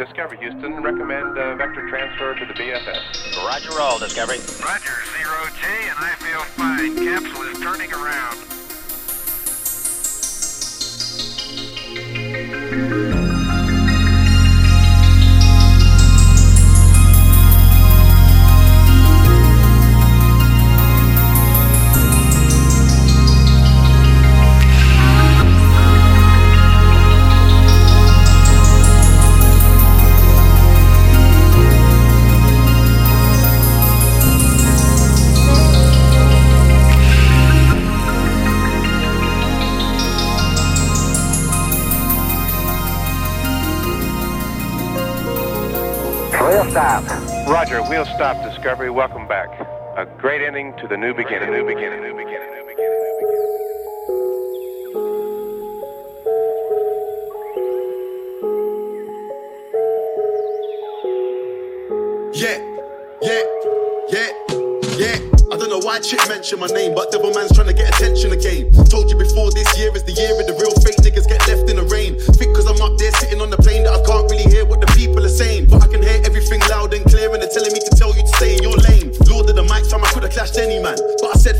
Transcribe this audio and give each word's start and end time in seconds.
Discovery, 0.00 0.38
Houston. 0.38 0.82
Recommend 0.82 1.36
uh, 1.36 1.56
vector 1.56 1.86
transfer 1.90 2.34
to 2.34 2.46
the 2.46 2.54
BFS. 2.54 3.36
Roger 3.44 3.68
roll, 3.76 3.98
Discovery. 3.98 4.38
Roger, 4.64 4.96
zero 5.18 5.36
G, 5.60 5.66
and 5.88 5.98
I 5.98 6.14
feel 6.16 6.40
fine. 6.56 6.96
Capsule 6.96 7.42
is 7.42 7.58
turning 7.58 7.92
around. 7.92 8.59
Stop, 48.20 48.44
Discovery. 48.44 48.90
Welcome 48.90 49.26
back. 49.26 49.48
A 49.96 50.04
great 50.04 50.42
ending 50.42 50.76
to 50.76 50.86
the 50.86 50.94
new 50.94 51.14
beginning. 51.14 51.50
New 51.52 51.64
beginning. 51.64 52.02
New 52.02 52.12
beginning. 52.12 52.48
Yeah, 62.34 62.60
yeah, 63.22 63.42
yeah, 64.12 64.28
yeah. 65.00 65.16
I 65.50 65.56
don't 65.56 65.70
know 65.70 65.80
why 65.80 66.00
Chip 66.00 66.20
mentioned 66.28 66.60
my 66.60 66.66
name, 66.66 66.94
but 66.94 67.10
Devil 67.10 67.32
Man's 67.32 67.54
trying 67.54 67.68
to 67.68 67.72
get 67.72 67.88
attention 67.94 68.32
again. 68.32 68.70
Told 68.92 69.10
you 69.10 69.16
before 69.16 69.50
this 69.50 69.78
year 69.78 69.96
is 69.96 70.04
the 70.04 70.12
year 70.12 70.38
of 70.38 70.46
the 70.46 70.49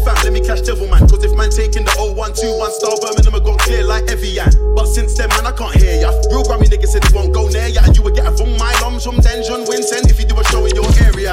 fam, 0.04 0.16
let 0.24 0.32
me 0.32 0.40
catch 0.40 0.64
Devil 0.64 0.88
Man. 0.88 1.06
Cause 1.08 1.24
if 1.24 1.32
man 1.36 1.50
taking 1.50 1.84
the 1.84 1.94
0121 1.96 2.72
star 2.72 2.96
Birmingham, 3.00 3.34
I 3.36 3.40
gone 3.44 3.60
clear 3.60 3.84
like 3.84 4.08
Evian. 4.08 4.50
But 4.74 4.86
since 4.86 5.14
then, 5.16 5.28
man, 5.36 5.46
I 5.46 5.52
can't 5.52 5.74
hear 5.76 6.00
ya. 6.00 6.10
Real 6.32 6.44
Grammy 6.44 6.68
niggas 6.68 6.92
said 6.92 7.04
it 7.04 7.12
won't 7.12 7.32
go 7.32 7.48
near 7.48 7.68
ya. 7.68 7.82
And 7.84 7.96
you 7.96 8.02
would 8.02 8.14
get 8.14 8.26
a 8.26 8.32
from 8.36 8.56
my 8.56 8.72
lums 8.80 9.04
from 9.04 9.20
John 9.20 9.66
Vincent 9.66 10.10
if 10.10 10.18
you 10.18 10.26
do 10.26 10.38
a 10.38 10.44
show 10.44 10.64
in 10.64 10.74
your 10.74 10.88
area. 11.04 11.32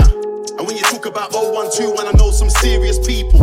And 0.57 0.65
when 0.65 0.75
you 0.75 0.83
talk 0.89 1.05
about 1.05 1.31
012, 1.31 1.99
and 1.99 2.09
I 2.09 2.13
know 2.17 2.31
some 2.31 2.49
serious 2.49 2.99
people 2.99 3.41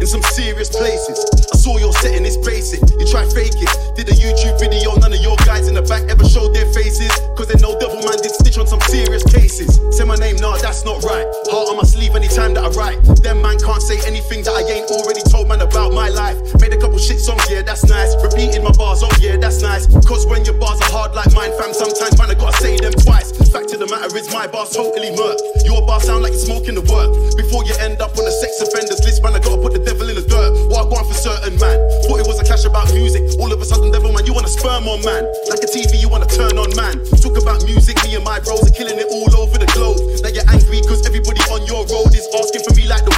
in 0.00 0.06
some 0.06 0.22
serious 0.22 0.68
places. 0.68 1.53
Saw 1.64 1.80
your 1.80 1.96
setting, 1.96 2.28
it's 2.28 2.36
basic. 2.36 2.84
You 3.00 3.08
try 3.08 3.24
fake 3.24 3.56
it. 3.56 3.72
Did 3.96 4.12
a 4.12 4.16
YouTube 4.20 4.60
video, 4.60 5.00
none 5.00 5.16
of 5.16 5.22
your 5.24 5.32
guys 5.48 5.64
in 5.64 5.72
the 5.72 5.80
back 5.80 6.04
ever 6.12 6.20
showed 6.28 6.52
their 6.52 6.68
faces. 6.76 7.08
Cause 7.40 7.48
they 7.48 7.56
know 7.56 7.72
Devil 7.80 8.04
Man 8.04 8.20
did 8.20 8.36
stitch 8.36 8.60
on 8.60 8.68
some 8.68 8.84
serious 8.84 9.24
cases. 9.24 9.80
Say 9.96 10.04
my 10.04 10.12
name, 10.20 10.36
nah, 10.44 10.60
that's 10.60 10.84
not 10.84 11.00
right. 11.08 11.24
Heart 11.48 11.72
on 11.72 11.80
my 11.80 11.88
sleeve 11.88 12.12
anytime 12.12 12.52
that 12.60 12.68
I 12.68 12.70
write. 12.76 13.00
Them 13.24 13.40
man 13.40 13.56
can't 13.56 13.80
say 13.80 13.96
anything 14.04 14.44
that 14.44 14.52
I 14.52 14.60
ain't 14.60 14.92
already 14.92 15.24
told 15.24 15.48
man 15.48 15.64
about 15.64 15.96
my 15.96 16.12
life. 16.12 16.36
Made 16.60 16.76
a 16.76 16.76
couple 16.76 17.00
shit 17.00 17.16
songs, 17.16 17.48
yeah, 17.48 17.64
that's 17.64 17.88
nice. 17.88 18.12
Repeating 18.20 18.60
my 18.60 18.76
bars, 18.76 19.00
oh 19.00 19.08
yeah, 19.16 19.40
that's 19.40 19.64
nice. 19.64 19.88
Cause 20.04 20.28
when 20.28 20.44
your 20.44 20.60
bars 20.60 20.76
are 20.84 20.92
hard 20.92 21.16
like 21.16 21.32
mine, 21.32 21.56
fam, 21.56 21.72
sometimes 21.72 22.12
man, 22.20 22.28
I 22.28 22.36
gotta 22.36 22.60
say 22.60 22.76
them 22.76 22.92
twice. 22.92 23.32
Fact 23.48 23.72
of 23.72 23.80
the 23.80 23.88
matter 23.88 24.12
is, 24.20 24.28
my 24.28 24.44
bars 24.44 24.76
totally 24.76 25.16
murk. 25.16 25.40
Your 25.64 25.80
bars 25.88 26.04
sound 26.04 26.28
like 26.28 26.36
you're 26.36 26.44
smoking 26.44 26.76
the 26.76 26.84
work. 26.92 27.08
Before 27.40 27.64
you 27.64 27.72
end 27.80 28.04
up 28.04 28.12
on 28.20 28.28
a 28.28 28.34
sex 28.36 28.60
offenders 28.60 28.73
one 31.54 31.60
man. 31.60 31.78
Thought 32.06 32.20
it 32.20 32.26
was 32.26 32.40
a 32.40 32.44
clash 32.44 32.64
about 32.64 32.92
music. 32.92 33.22
All 33.38 33.52
of 33.52 33.60
a 33.60 33.64
sudden, 33.64 33.90
devil, 33.90 34.12
man, 34.12 34.26
you 34.26 34.34
wanna 34.34 34.48
sperm 34.48 34.86
on, 34.88 35.02
man. 35.04 35.24
Like 35.48 35.62
a 35.62 35.70
TV, 35.70 36.00
you 36.00 36.08
wanna 36.08 36.26
turn 36.26 36.58
on, 36.58 36.74
man. 36.76 37.04
Talk 37.22 37.38
about 37.38 37.64
music, 37.64 37.96
me 38.02 38.14
and 38.14 38.24
my 38.24 38.40
bros 38.40 38.66
are 38.66 38.74
killing 38.74 38.98
it 38.98 39.06
all 39.10 39.30
over 39.36 39.58
the 39.58 39.66
globe. 39.72 39.98
Now 40.22 40.30
you're 40.30 40.46
angry 40.50 40.80
cause 40.82 41.06
everybody 41.06 41.40
on 41.50 41.66
your 41.66 41.86
road 41.86 42.14
is 42.14 42.26
asking 42.34 42.62
for 42.64 42.74
me 42.74 42.86
like 42.88 43.04
the 43.04 43.13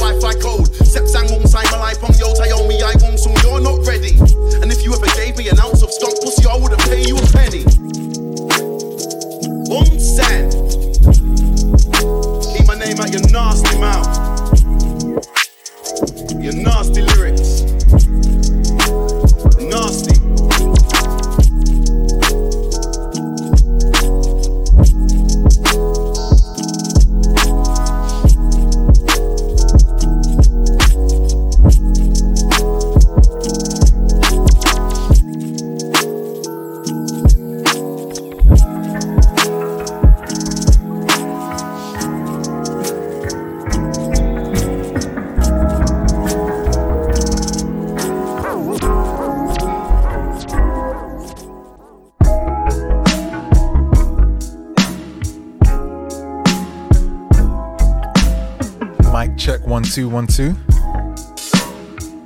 two 59.96 60.10
one 60.10 60.26
two. 60.26 60.54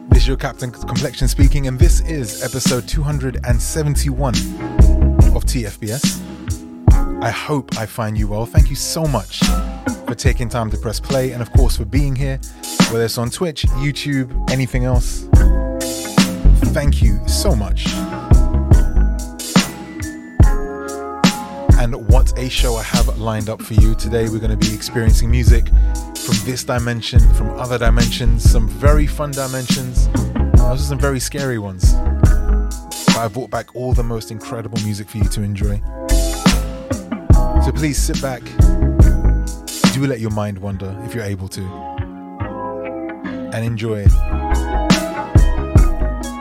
This 0.09 0.23
is 0.23 0.27
your 0.27 0.37
Captain 0.37 0.73
Complexion 0.73 1.29
speaking, 1.29 1.69
and 1.69 1.79
this 1.79 2.01
is 2.01 2.43
episode 2.43 2.89
271 2.89 4.35
of 4.35 5.45
TFBS. 5.45 7.23
I 7.23 7.31
hope 7.31 7.79
I 7.79 7.87
find 7.87 8.19
you 8.19 8.27
well. 8.27 8.45
Thank 8.45 8.71
you 8.71 8.75
so 8.75 9.05
much 9.05 9.39
for 10.05 10.17
taking 10.17 10.49
time 10.49 10.69
to 10.73 10.77
press 10.79 10.99
play, 10.99 11.31
and 11.31 11.41
of 11.41 11.53
course 11.53 11.77
for 11.77 11.85
being 11.85 12.17
here, 12.17 12.41
whether 12.91 13.05
it's 13.05 13.19
on 13.19 13.31
Twitch, 13.31 13.63
YouTube, 13.79 14.51
anything 14.51 14.83
else. 14.83 15.29
Thank 16.75 17.01
you 17.01 17.21
so 17.29 17.55
much. 17.55 17.87
And 21.79 22.09
what 22.09 22.37
a 22.37 22.49
show 22.49 22.75
I 22.75 22.83
have 22.83 23.17
lined 23.17 23.49
up 23.49 23.63
for 23.63 23.75
you. 23.75 23.95
Today 23.95 24.29
we're 24.29 24.41
going 24.41 24.51
to 24.51 24.57
be 24.57 24.75
experiencing 24.75 25.31
music 25.31 25.67
from 26.31 26.47
this 26.47 26.63
dimension, 26.63 27.19
from 27.35 27.51
other 27.59 27.77
dimensions, 27.77 28.49
some 28.49 28.69
very 28.69 29.05
fun 29.05 29.33
dimensions, 29.33 30.07
uh, 30.17 30.59
also 30.61 30.85
some 30.85 30.99
very 30.99 31.19
scary 31.19 31.59
ones. 31.59 31.95
But 31.95 33.17
I 33.17 33.27
brought 33.27 33.51
back 33.51 33.75
all 33.75 33.93
the 33.95 34.05
most 34.05 34.31
incredible 34.31 34.79
music 34.83 35.09
for 35.09 35.19
you 35.19 35.25
to 35.25 35.43
enjoy. 35.43 35.81
So 37.65 37.73
please 37.73 37.99
sit 37.99 38.23
back, 38.23 38.43
do 39.93 40.07
let 40.07 40.21
your 40.21 40.31
mind 40.31 40.59
wander 40.59 40.97
if 41.05 41.17
you're 41.17 41.25
able 41.25 41.49
to, 41.49 41.63
and 43.53 43.65
enjoy 43.65 44.05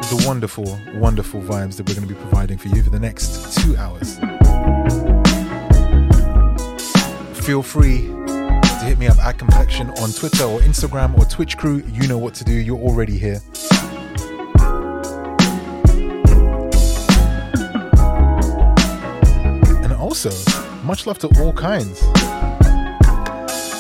the 0.04 0.24
wonderful, 0.28 0.80
wonderful 1.00 1.42
vibes 1.42 1.78
that 1.78 1.90
we're 1.90 1.96
going 1.96 2.08
to 2.08 2.14
be 2.14 2.20
providing 2.20 2.60
for 2.60 2.68
you 2.68 2.84
for 2.84 2.92
the 2.92 3.00
next 3.00 3.58
two 3.58 3.76
hours. 3.76 4.20
Feel 7.44 7.64
free 7.64 8.19
hit 8.90 8.98
me 8.98 9.06
up 9.06 9.20
at 9.20 9.38
Complexion 9.38 9.92
on 10.02 10.12
Twitter 10.12 10.46
or 10.46 10.60
Instagram 10.62 11.16
or 11.16 11.24
Twitch 11.26 11.58
crew. 11.58 11.84
You 11.92 12.08
know 12.08 12.18
what 12.18 12.34
to 12.36 12.44
do, 12.44 12.54
you're 12.54 12.80
already 12.80 13.20
here. 13.20 13.40
And 19.84 19.94
also, 19.94 20.32
much 20.84 21.06
love 21.06 21.20
to 21.20 21.28
all 21.40 21.54
kinds. 21.54 22.02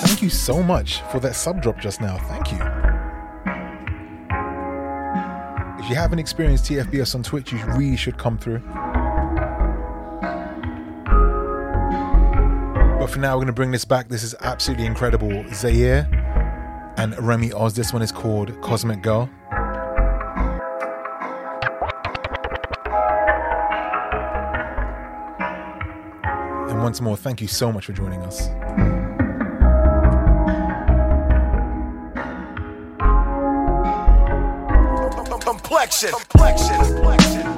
Thank 0.05 0.21
you 0.21 0.29
so 0.29 0.61
much 0.61 1.01
for 1.11 1.19
that 1.21 1.35
sub 1.35 1.59
drop 1.63 1.79
just 1.79 2.01
now. 2.01 2.19
Thank 2.27 2.51
you. 2.51 2.59
If 5.83 5.89
you 5.89 5.95
haven't 5.95 6.19
experienced 6.19 6.65
TFBS 6.65 7.15
on 7.15 7.23
Twitch, 7.23 7.51
you 7.51 7.57
really 7.65 7.97
should 7.97 8.19
come 8.19 8.37
through. 8.37 8.61
But 13.09 13.15
for 13.15 13.21
now, 13.21 13.33
we're 13.33 13.37
going 13.37 13.47
to 13.47 13.53
bring 13.53 13.71
this 13.71 13.85
back. 13.85 14.07
This 14.07 14.21
is 14.21 14.35
absolutely 14.41 14.85
incredible. 14.85 15.43
Zaire 15.51 16.07
and 16.97 17.17
Remi 17.17 17.51
Oz. 17.51 17.73
This 17.73 17.91
one 17.91 18.03
is 18.03 18.11
called 18.11 18.61
Cosmic 18.61 19.01
Girl. 19.01 19.27
And 26.69 26.83
once 26.83 27.01
more, 27.01 27.17
thank 27.17 27.41
you 27.41 27.47
so 27.47 27.71
much 27.71 27.87
for 27.87 27.93
joining 27.93 28.21
us. 28.21 28.47
Complexion. 35.43 36.11
Complexion. 36.11 36.75
Complexion. 36.77 37.48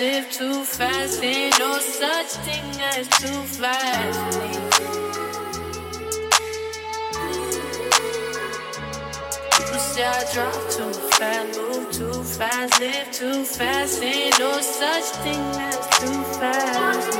Live 0.00 0.30
too 0.30 0.62
fast. 0.64 1.22
Ain't 1.22 1.58
no 1.58 1.78
such 1.78 2.32
thing 2.44 2.64
as 2.82 3.08
too 3.08 3.42
fast. 3.56 4.38
People 9.52 9.78
say 9.78 10.04
I 10.04 10.24
drive 10.32 10.70
too 10.76 10.92
fast, 11.16 11.58
move 11.58 11.92
too 11.92 12.22
fast, 12.24 12.80
live 12.80 13.10
too 13.12 13.44
fast. 13.44 14.02
Ain't 14.02 14.38
no 14.38 14.60
such 14.60 15.04
thing 15.24 15.40
as 15.68 15.78
too 15.98 16.22
fast. 16.38 17.18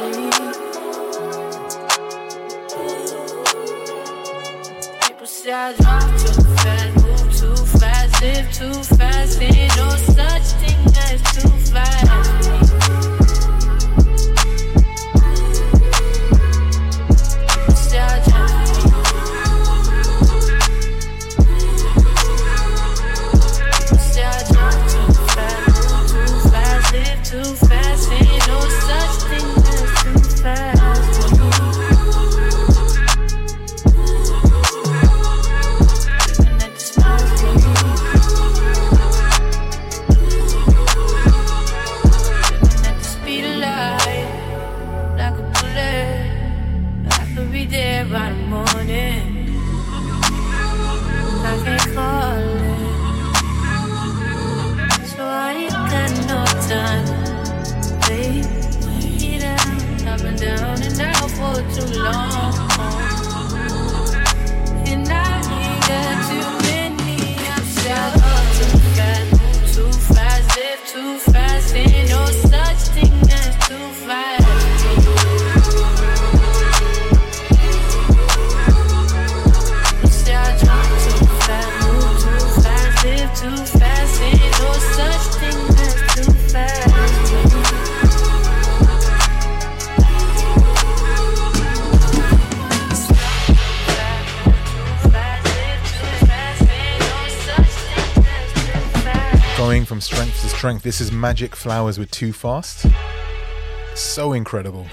People 5.03 5.27
say 5.27 5.53
I 5.53 5.73
drive 5.77 6.23
too 6.23 6.43
fast, 6.63 6.95
move 7.03 7.37
too 7.41 7.57
fast, 7.79 8.23
live 8.23 8.53
too 8.53 8.97
fast. 8.97 9.41
Ain't 9.41 9.77
no 9.77 9.91
such 9.97 10.47
thing 10.61 10.81
as 11.09 11.23
too 11.33 11.49
fast. 11.73 12.66
From 99.97 100.03
strength 100.03 100.43
to 100.43 100.49
strength. 100.51 100.83
This 100.83 101.01
is 101.01 101.11
Magic 101.11 101.57
Flowers 101.57 101.99
with 101.99 102.11
Too 102.11 102.31
Fast. 102.31 102.85
So 103.95 104.35
incredible. 104.35 104.87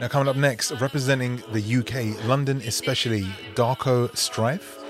Now, 0.00 0.08
coming 0.08 0.26
up 0.26 0.34
next, 0.34 0.72
representing 0.80 1.40
the 1.52 1.62
UK, 1.62 2.26
London 2.26 2.60
especially, 2.66 3.22
Darkosstrife. 3.54 4.82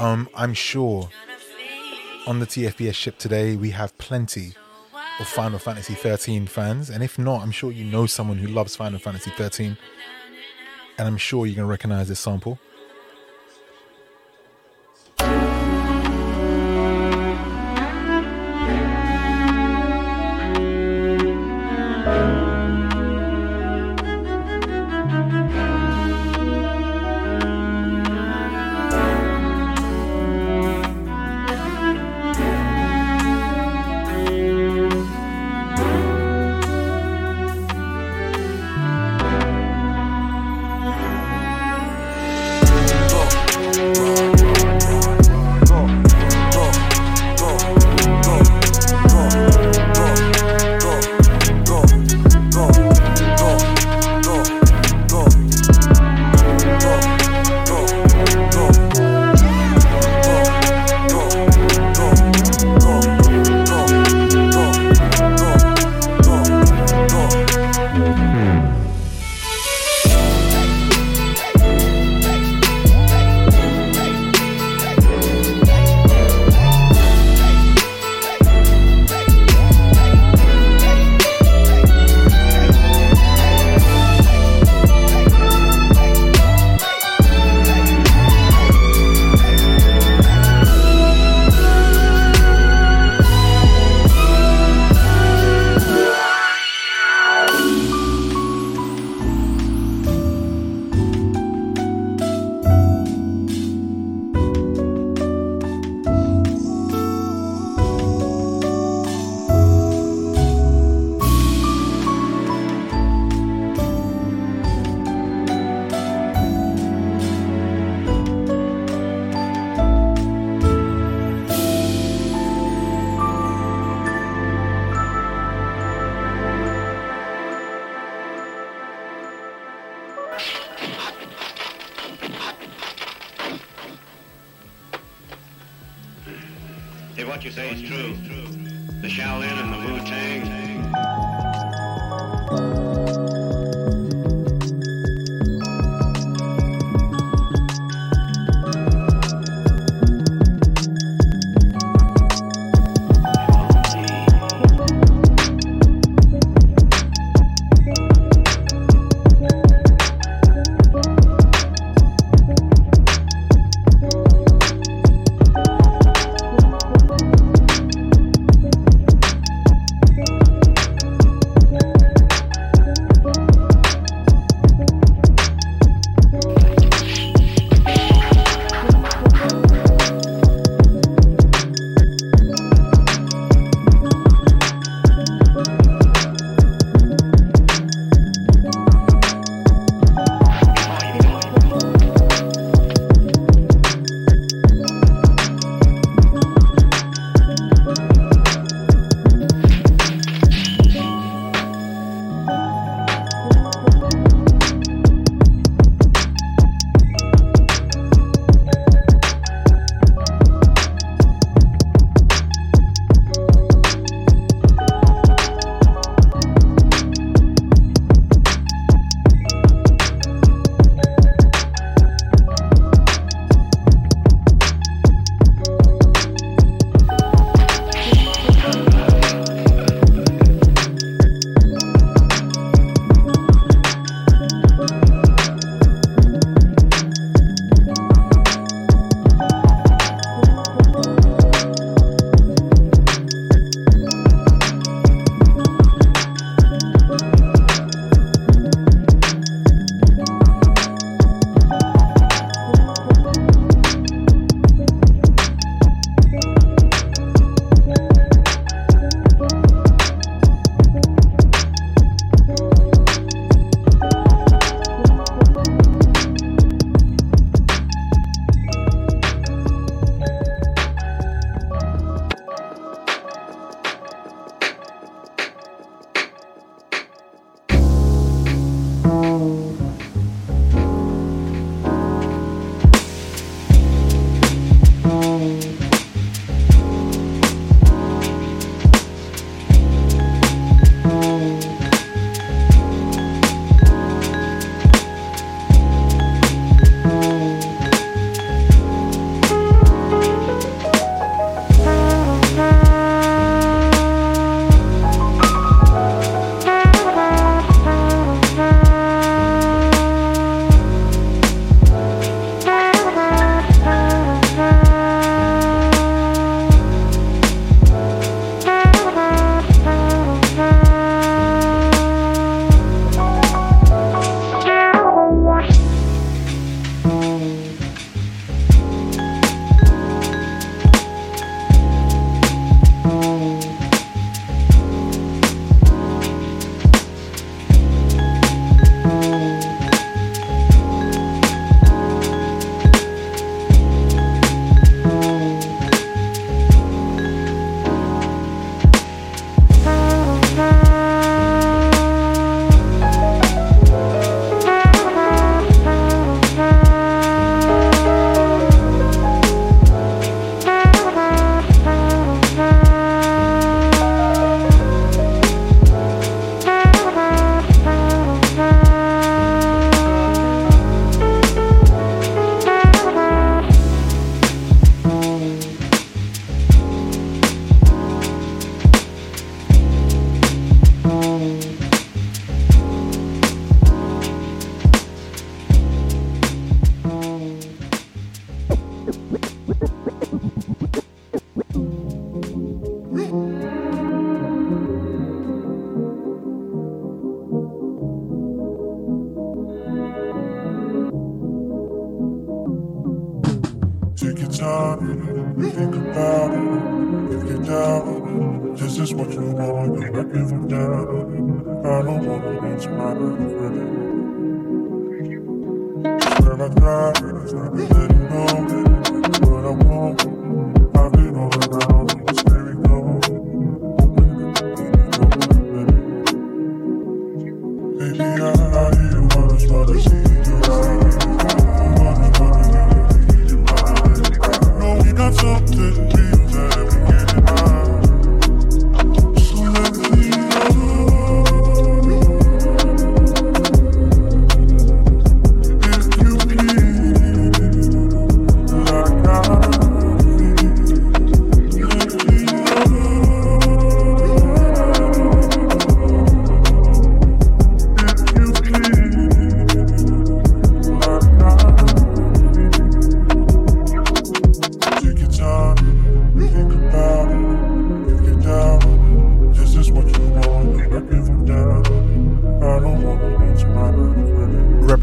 Um, 0.00 0.28
I'm 0.34 0.52
sure 0.52 1.10
on 2.26 2.40
the 2.40 2.46
TFBS 2.46 2.94
ship 2.94 3.18
today 3.18 3.54
we 3.54 3.70
have 3.70 3.96
plenty 3.98 4.54
of 5.20 5.28
Final 5.28 5.60
Fantasy 5.60 5.94
13 5.94 6.48
fans, 6.48 6.90
and 6.90 7.04
if 7.04 7.20
not, 7.20 7.42
I'm 7.42 7.52
sure 7.52 7.70
you 7.70 7.84
know 7.84 8.06
someone 8.06 8.38
who 8.38 8.48
loves 8.48 8.74
Final 8.74 8.98
Fantasy 8.98 9.30
13, 9.30 9.76
and 10.98 11.06
I'm 11.06 11.18
sure 11.18 11.46
you're 11.46 11.54
gonna 11.54 11.68
recognize 11.68 12.08
this 12.08 12.18
sample. 12.18 12.58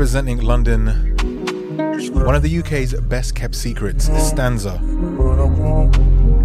representing 0.09 0.41
London, 0.43 0.87
one 2.25 2.33
of 2.33 2.41
the 2.41 2.59
UK's 2.61 2.99
best 3.01 3.35
kept 3.35 3.53
secrets, 3.53 4.09
Stanzah. 4.09 4.81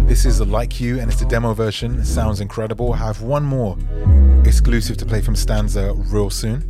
This 0.07 0.23
is 0.23 0.39
Like 0.39 0.79
You 0.79 0.99
and 0.99 1.09
it's 1.11 1.19
the 1.19 1.25
demo 1.25 1.55
version. 1.55 1.95
It 1.95 2.05
sounds 2.05 2.41
incredible. 2.41 2.93
I 2.93 2.97
have 2.97 3.23
one 3.23 3.43
more 3.43 3.75
exclusive 4.45 4.97
to 4.97 5.05
play 5.07 5.19
from 5.19 5.33
Stanzah 5.33 5.95
real 6.13 6.29
soon. 6.29 6.61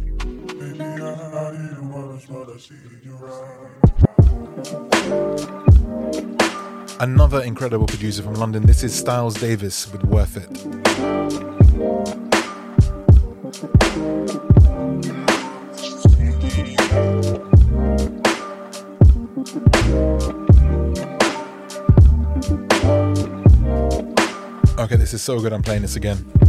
Another 7.01 7.41
incredible 7.41 7.87
producer 7.87 8.23
from 8.23 8.35
London. 8.35 8.65
This 8.65 8.85
is 8.85 8.95
Styles 8.95 9.33
Davis 9.33 9.91
with 9.91 10.05
Worth 10.05 10.37
It. 10.37 11.54
so 25.25 25.39
good 25.39 25.51
I'm 25.53 25.63
playing 25.63 25.81
this 25.81 25.95
again. 25.95 26.44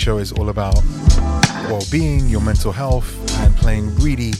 Show 0.00 0.16
is 0.16 0.32
all 0.32 0.48
about 0.48 0.82
well 1.68 1.82
being, 1.90 2.26
your 2.30 2.40
mental 2.40 2.72
health, 2.72 3.14
and 3.40 3.54
playing 3.56 3.94
really 3.96 4.32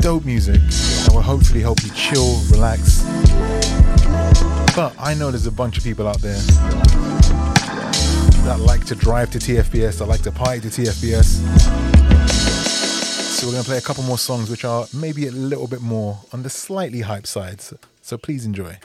dope 0.00 0.24
music 0.24 0.62
that 0.62 1.10
will 1.12 1.20
hopefully 1.20 1.60
help 1.60 1.82
you 1.84 1.90
chill, 1.90 2.40
relax. 2.50 3.02
But 4.74 4.94
I 4.98 5.12
know 5.12 5.30
there's 5.30 5.46
a 5.46 5.52
bunch 5.52 5.76
of 5.76 5.84
people 5.84 6.08
out 6.08 6.22
there 6.22 6.38
that 8.46 8.60
like 8.60 8.86
to 8.86 8.94
drive 8.94 9.30
to 9.32 9.38
TFBS, 9.38 9.98
that 9.98 10.06
like 10.06 10.22
to 10.22 10.32
party 10.32 10.60
to 10.62 10.68
TFBS. 10.68 11.26
So 13.36 13.46
we're 13.46 13.52
going 13.52 13.62
to 13.62 13.68
play 13.68 13.76
a 13.76 13.82
couple 13.82 14.04
more 14.04 14.16
songs 14.16 14.48
which 14.48 14.64
are 14.64 14.86
maybe 14.94 15.26
a 15.26 15.32
little 15.32 15.68
bit 15.68 15.82
more 15.82 16.18
on 16.32 16.42
the 16.42 16.48
slightly 16.48 17.02
hype 17.02 17.26
side. 17.26 17.60
So, 17.60 17.76
so 18.00 18.16
please 18.16 18.46
enjoy. 18.46 18.78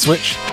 Switch. 0.00 0.49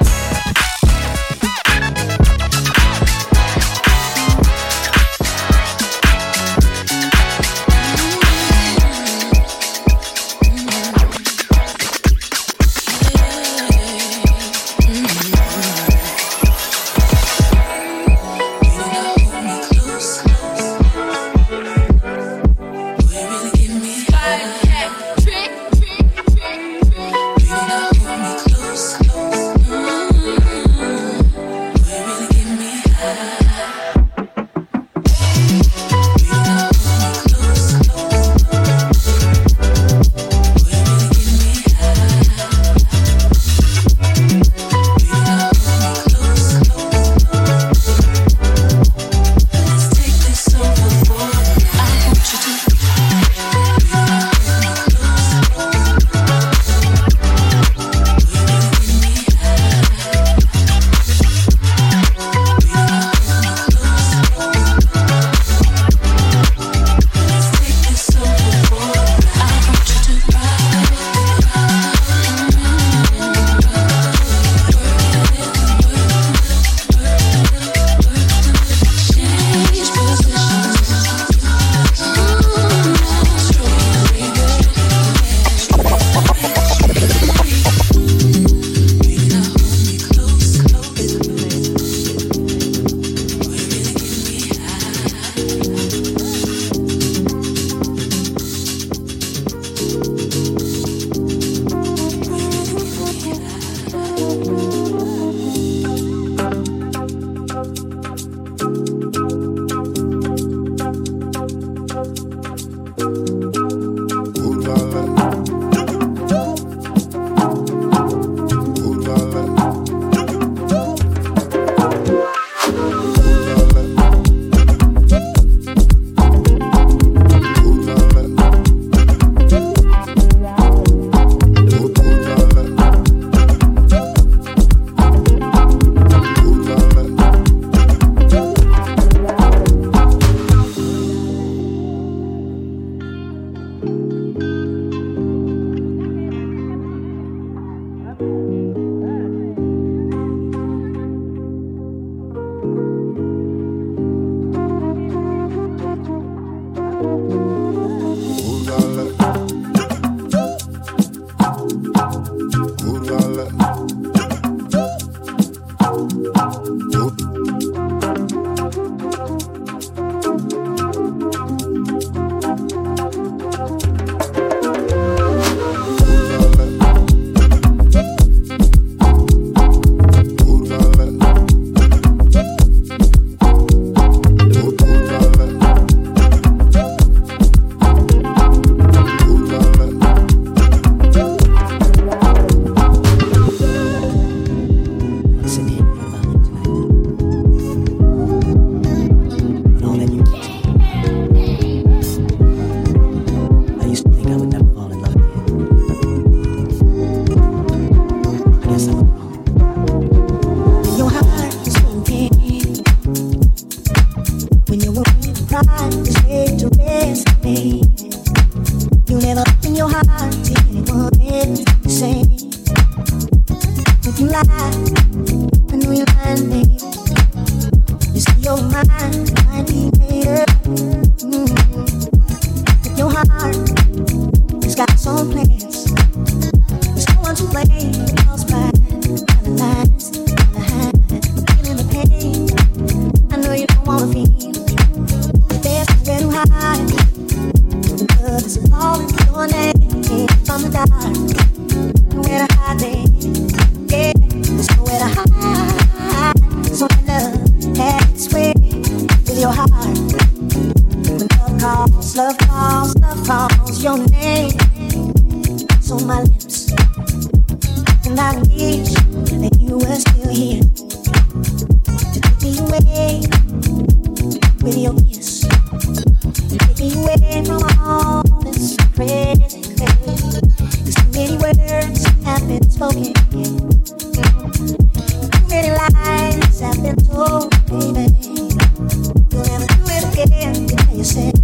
places. 291.14 291.37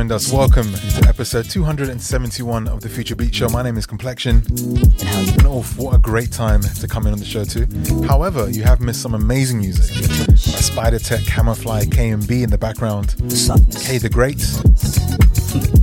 Joined 0.00 0.12
us, 0.12 0.32
welcome 0.32 0.72
to 0.72 1.04
episode 1.06 1.50
271 1.50 2.68
of 2.68 2.80
the 2.80 2.88
Future 2.88 3.14
Beats 3.14 3.36
Show. 3.36 3.50
My 3.50 3.62
name 3.62 3.76
is 3.76 3.84
Complexion. 3.84 4.36
And 4.36 5.44
oh, 5.44 5.60
what 5.76 5.94
a 5.94 5.98
great 5.98 6.32
time 6.32 6.62
to 6.62 6.88
come 6.88 7.06
in 7.06 7.12
on 7.12 7.18
the 7.18 7.24
show 7.26 7.44
too. 7.44 7.66
However, 8.06 8.48
you 8.48 8.62
have 8.62 8.80
missed 8.80 9.02
some 9.02 9.12
amazing 9.12 9.58
music 9.58 10.08
by 10.26 10.34
Spider 10.36 10.98
Tech, 10.98 11.20
Camoufly, 11.24 11.82
KMB 11.82 12.44
in 12.44 12.48
the 12.48 12.56
background, 12.56 13.08
Kdagreat. 13.18 14.40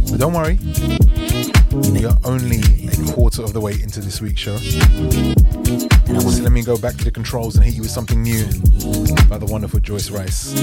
But 0.09 0.20
don't 0.20 0.34
worry, 0.34 0.57
we 1.91 2.03
are 2.03 2.18
only 2.24 2.88
a 2.88 3.13
quarter 3.13 3.43
of 3.43 3.53
the 3.53 3.61
way 3.61 3.74
into 3.74 3.99
this 3.99 4.20
week's 4.20 4.41
show. 4.41 4.57
So 4.57 6.41
let 6.41 6.51
me 6.51 6.63
go 6.63 6.76
back 6.76 6.95
to 6.95 7.03
the 7.03 7.11
controls 7.11 7.55
and 7.55 7.63
hit 7.63 7.76
you 7.76 7.84
with 7.84 7.91
something 7.91 8.24
new 8.24 8.45
by 9.30 9.38
the 9.38 9.47
wonderful 9.47 9.80
Joyce 9.80 10.09
Wrice. 10.09 10.55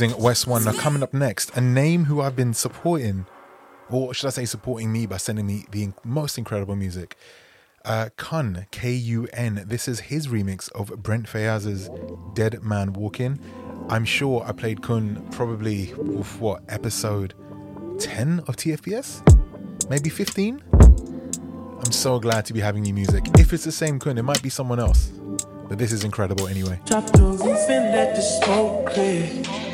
amazing 0.00 0.22
West 0.22 0.46
One. 0.46 0.64
Now, 0.64 0.72
coming 0.72 1.02
up 1.02 1.12
next, 1.12 1.54
a 1.56 1.60
name 1.60 2.06
who 2.06 2.20
I've 2.22 2.36
been 2.36 2.54
supporting, 2.54 3.26
or 3.90 4.14
should 4.14 4.28
I 4.28 4.30
say, 4.30 4.44
supporting 4.46 4.90
me 4.90 5.04
by 5.04 5.18
sending 5.18 5.46
me 5.46 5.66
the 5.70 5.90
most 6.04 6.38
incredible 6.38 6.74
music. 6.74 7.16
Uh, 7.84 8.08
Kun, 8.16 8.66
K 8.70 8.92
U 8.92 9.28
N. 9.32 9.64
This 9.66 9.88
is 9.88 10.00
his 10.00 10.28
remix 10.28 10.70
of 10.72 11.02
Brent 11.02 11.26
Faiyaz's 11.26 11.90
Dead 12.34 12.62
Man 12.62 12.94
Walking. 12.94 13.38
I'm 13.88 14.04
sure 14.04 14.42
I 14.46 14.52
played 14.52 14.82
Kun 14.82 15.26
probably, 15.32 15.92
oof, 15.92 16.40
what, 16.40 16.62
episode 16.68 17.34
10 17.98 18.40
of 18.46 18.56
TFBS? 18.56 19.88
Maybe 19.90 20.08
15? 20.08 20.62
I'm 21.84 21.92
so 21.92 22.18
glad 22.18 22.46
to 22.46 22.52
be 22.54 22.60
having 22.60 22.84
new 22.84 22.94
music. 22.94 23.24
If 23.38 23.52
it's 23.52 23.64
the 23.64 23.72
same 23.72 23.98
Kun, 23.98 24.16
it 24.18 24.22
might 24.22 24.42
be 24.42 24.50
someone 24.50 24.80
else. 24.80 25.08
But 25.68 25.78
this 25.78 25.92
is 25.92 26.04
incredible 26.04 26.48
anyway. 26.48 26.80
The 26.86 26.96
roof 27.20 27.68
and 27.68 27.92
let 27.94 28.16
the 28.16 28.22
smoke 28.22 28.86
clear. 28.86 29.69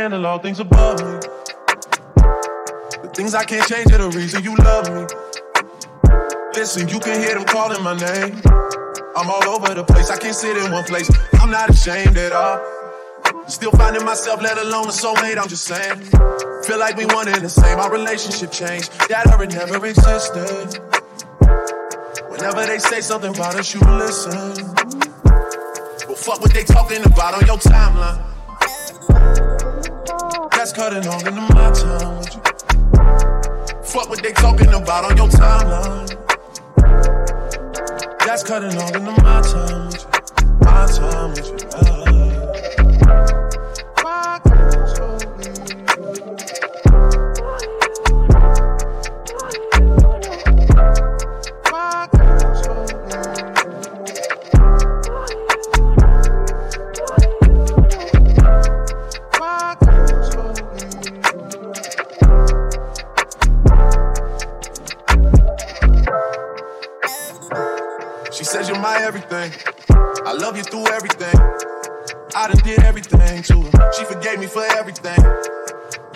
Handle 0.00 0.24
all 0.24 0.38
things 0.38 0.58
above 0.60 0.98
me. 1.00 1.12
The 3.02 3.10
things 3.14 3.34
I 3.34 3.44
can't 3.44 3.68
change 3.68 3.92
are 3.92 3.98
the 3.98 4.08
reason 4.16 4.42
you 4.42 4.56
love 4.56 4.88
me. 4.88 5.04
Listen, 6.54 6.88
you 6.88 6.98
can 7.00 7.20
hear 7.20 7.34
them 7.34 7.44
calling 7.44 7.82
my 7.84 7.94
name. 7.94 8.40
I'm 9.14 9.28
all 9.28 9.46
over 9.50 9.74
the 9.74 9.84
place, 9.84 10.08
I 10.08 10.16
can't 10.16 10.34
sit 10.34 10.56
in 10.56 10.72
one 10.72 10.84
place. 10.84 11.10
I'm 11.34 11.50
not 11.50 11.68
ashamed 11.68 12.16
at 12.16 12.32
all. 12.32 12.58
Still 13.46 13.72
finding 13.72 14.04
myself, 14.04 14.40
let 14.40 14.56
alone 14.56 14.86
a 14.88 14.92
soulmate, 14.92 15.36
I'm 15.36 15.48
just 15.48 15.64
saying. 15.64 16.00
Feel 16.64 16.78
like 16.78 16.96
we 16.96 17.04
one 17.04 17.28
and 17.28 17.42
the 17.42 17.50
same, 17.50 17.78
our 17.78 17.92
relationship 17.92 18.52
changed. 18.52 18.90
That 19.10 19.26
or 19.28 19.44
never 19.44 19.84
existed. 19.84 20.80
Whenever 22.30 22.64
they 22.64 22.78
say 22.78 23.02
something 23.02 23.34
about 23.34 23.54
us, 23.56 23.74
you 23.74 23.80
listen. 23.80 24.64
Well, 26.08 26.16
fuck 26.16 26.40
what 26.40 26.54
they 26.54 26.64
talking 26.64 27.04
about 27.04 27.34
on 27.34 27.46
your 27.46 27.58
timeline. 27.58 28.30
That's 30.60 30.74
cutting 30.74 31.08
all 31.08 31.26
into 31.26 31.40
my 31.54 31.70
time 31.72 32.18
with 32.18 32.34
you. 32.34 33.82
Fuck 33.82 34.10
what 34.10 34.22
they 34.22 34.30
talking 34.32 34.68
about 34.68 35.10
on 35.10 35.16
your 35.16 35.28
timeline. 35.28 36.06
That's 38.26 38.42
cutting 38.42 38.76
all 38.76 38.94
into 38.94 39.22
my 39.22 39.40
time 39.40 39.86
with 39.86 40.04
you. 40.38 40.46
My 40.60 40.86
time 40.86 41.30
with 41.30 42.04
you. 42.04 42.09
I 70.30 70.32
love 70.34 70.56
you 70.56 70.62
through 70.62 70.86
everything. 70.86 71.34
I 72.36 72.46
done 72.46 72.62
did 72.62 72.78
everything 72.84 73.42
to 73.42 73.62
her. 73.62 73.92
She 73.92 74.04
forgave 74.04 74.38
me 74.38 74.46
for 74.46 74.62
everything. 74.62 75.18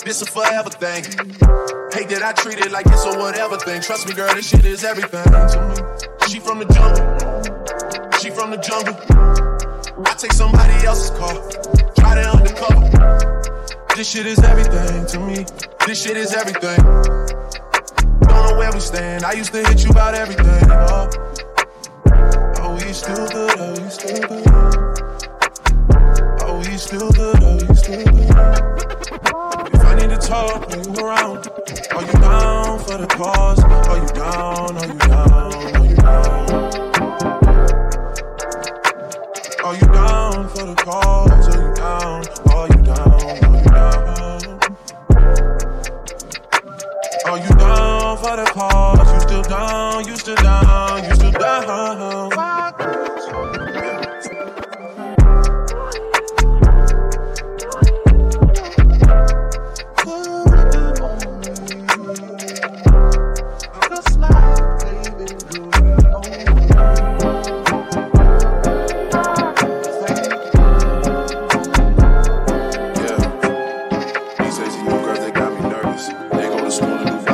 This 0.05 0.23
a 0.23 0.27
forever 0.27 0.71
thing. 0.71 1.03
Hate 1.91 2.09
that 2.15 2.23
I 2.23 2.31
treat 2.31 2.59
it 2.65 2.71
like 2.71 2.87
this 2.87 3.05
or 3.05 3.19
whatever 3.19 3.57
thing. 3.57 3.83
Trust 3.83 4.07
me, 4.07 4.15
girl, 4.15 4.33
this 4.33 4.49
shit 4.51 4.65
is 4.67 4.85
everything 4.85 5.25
to 5.25 5.59
me. 5.67 6.29
She 6.29 6.39
from 6.39 6.61
the 6.61 6.67
jungle. 6.67 7.03
She 8.21 8.31
from 8.31 8.53
the 8.53 8.59
jungle. 8.59 8.95
I 10.07 10.15
take 10.15 10.33
somebody 10.33 10.75
else's 10.87 11.11
car. 11.19 11.35
Try 11.99 12.15
to 12.15 12.31
undercover. 12.39 13.75
This 13.97 14.09
shit 14.09 14.27
is 14.27 14.39
everything 14.39 15.07
to 15.07 15.19
me. 15.19 15.45
This 15.89 16.01
shit 16.01 16.17
is 16.17 16.33
everything. 16.35 16.79
Don't 18.23 18.31
know 18.31 18.59
where 18.59 18.71
we 18.71 18.79
stand. 18.79 19.25
I 19.25 19.33
used 19.33 19.51
to 19.55 19.67
hit 19.67 19.83
you 19.83 19.91
about 19.91 20.15
everything. 20.15 20.71
Oh, 20.71 21.11
we 22.95 22.99
still 23.01 23.27
good. 23.27 23.51
Oh, 23.59 23.75
we 23.83 23.91
still 23.91 24.29
good. 24.29 24.47
Oh, 26.43 26.59
we 26.59 26.77
still 26.79 27.11
good. 27.11 27.43
Oh, 27.43 27.57
we 27.57 27.75
still 27.75 28.05
good. 28.05 28.31
If 29.75 29.83
I 29.85 29.95
need 29.99 30.11
to 30.11 30.17
talk, 30.17 30.71
are 30.71 30.79
you 30.79 30.95
around? 31.05 31.49
Are 31.91 32.05
you 32.07 32.13
down 32.13 32.79
for 32.79 32.99
the 32.99 33.07
cause? 33.09 33.59
Are 33.65 33.99
you 33.99 34.07
down? 34.15 34.77
Are 34.77 34.87
you 34.87 34.95
down? 34.95 35.55
Are 35.75 35.87
you 35.87 35.97
down? 35.97 36.51
Are 39.65 39.75
you 39.75 39.87
down 39.89 40.49
for 40.51 40.65
the 40.65 40.75
cause? 40.77 41.49
Are 41.49 41.67
you 41.67 41.75
down? 41.75 42.23
Are 42.47 42.69
you 42.69 42.81
down? 42.81 43.11
Are 43.43 43.59
you 43.59 43.65
down? 43.75 44.61
Are 47.27 47.39
you 47.39 47.55
down 47.59 48.19
for 48.19 48.37
the 48.37 48.45
cause? 48.53 49.13
You 49.13 49.21
still 49.21 49.43
down? 49.43 50.07
You 50.07 50.17
still 50.17 50.37
down? 50.37 51.05
You 51.05 51.15
still 51.17 51.33
down? 51.33 52.14
Go 76.81 76.81
to 76.81 77.21
school 77.21 77.34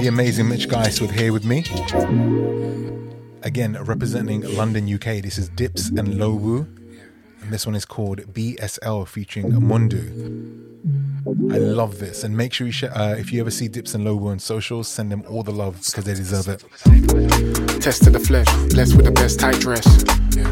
The 0.00 0.06
amazing 0.08 0.48
Mitch 0.48 0.68
Geiswood 0.68 1.10
here 1.10 1.34
with 1.34 1.44
me. 1.44 1.64
Again, 3.42 3.76
representing 3.84 4.40
London, 4.56 4.92
UK. 4.92 5.20
This 5.22 5.36
is 5.36 5.50
Dips 5.50 5.90
and 5.90 6.18
Lo-Wu. 6.18 6.66
And 7.42 7.52
this 7.52 7.66
one 7.66 7.74
is 7.74 7.84
called 7.84 8.20
BSL 8.32 9.06
featuring 9.06 9.52
Mundu. 9.52 10.73
I 11.26 11.58
love 11.58 11.98
this. 11.98 12.22
And 12.24 12.36
make 12.36 12.52
sure 12.52 12.66
you 12.66 12.72
share, 12.72 12.96
uh, 12.96 13.14
if 13.14 13.32
you 13.32 13.40
ever 13.40 13.50
see 13.50 13.66
Dips 13.68 13.94
and 13.94 14.04
Lo-Wu 14.04 14.28
on 14.28 14.38
socials, 14.38 14.88
send 14.88 15.10
them 15.10 15.24
all 15.28 15.42
the 15.42 15.52
love 15.52 15.80
because 15.84 16.04
they 16.04 16.14
deserve 16.14 16.48
it. 16.48 16.60
Test 17.80 18.04
to 18.04 18.10
the 18.10 18.20
flesh, 18.20 18.46
blessed 18.70 18.96
with 18.96 19.06
the 19.06 19.12
best 19.12 19.40
tight 19.40 19.58
dress. 19.58 19.84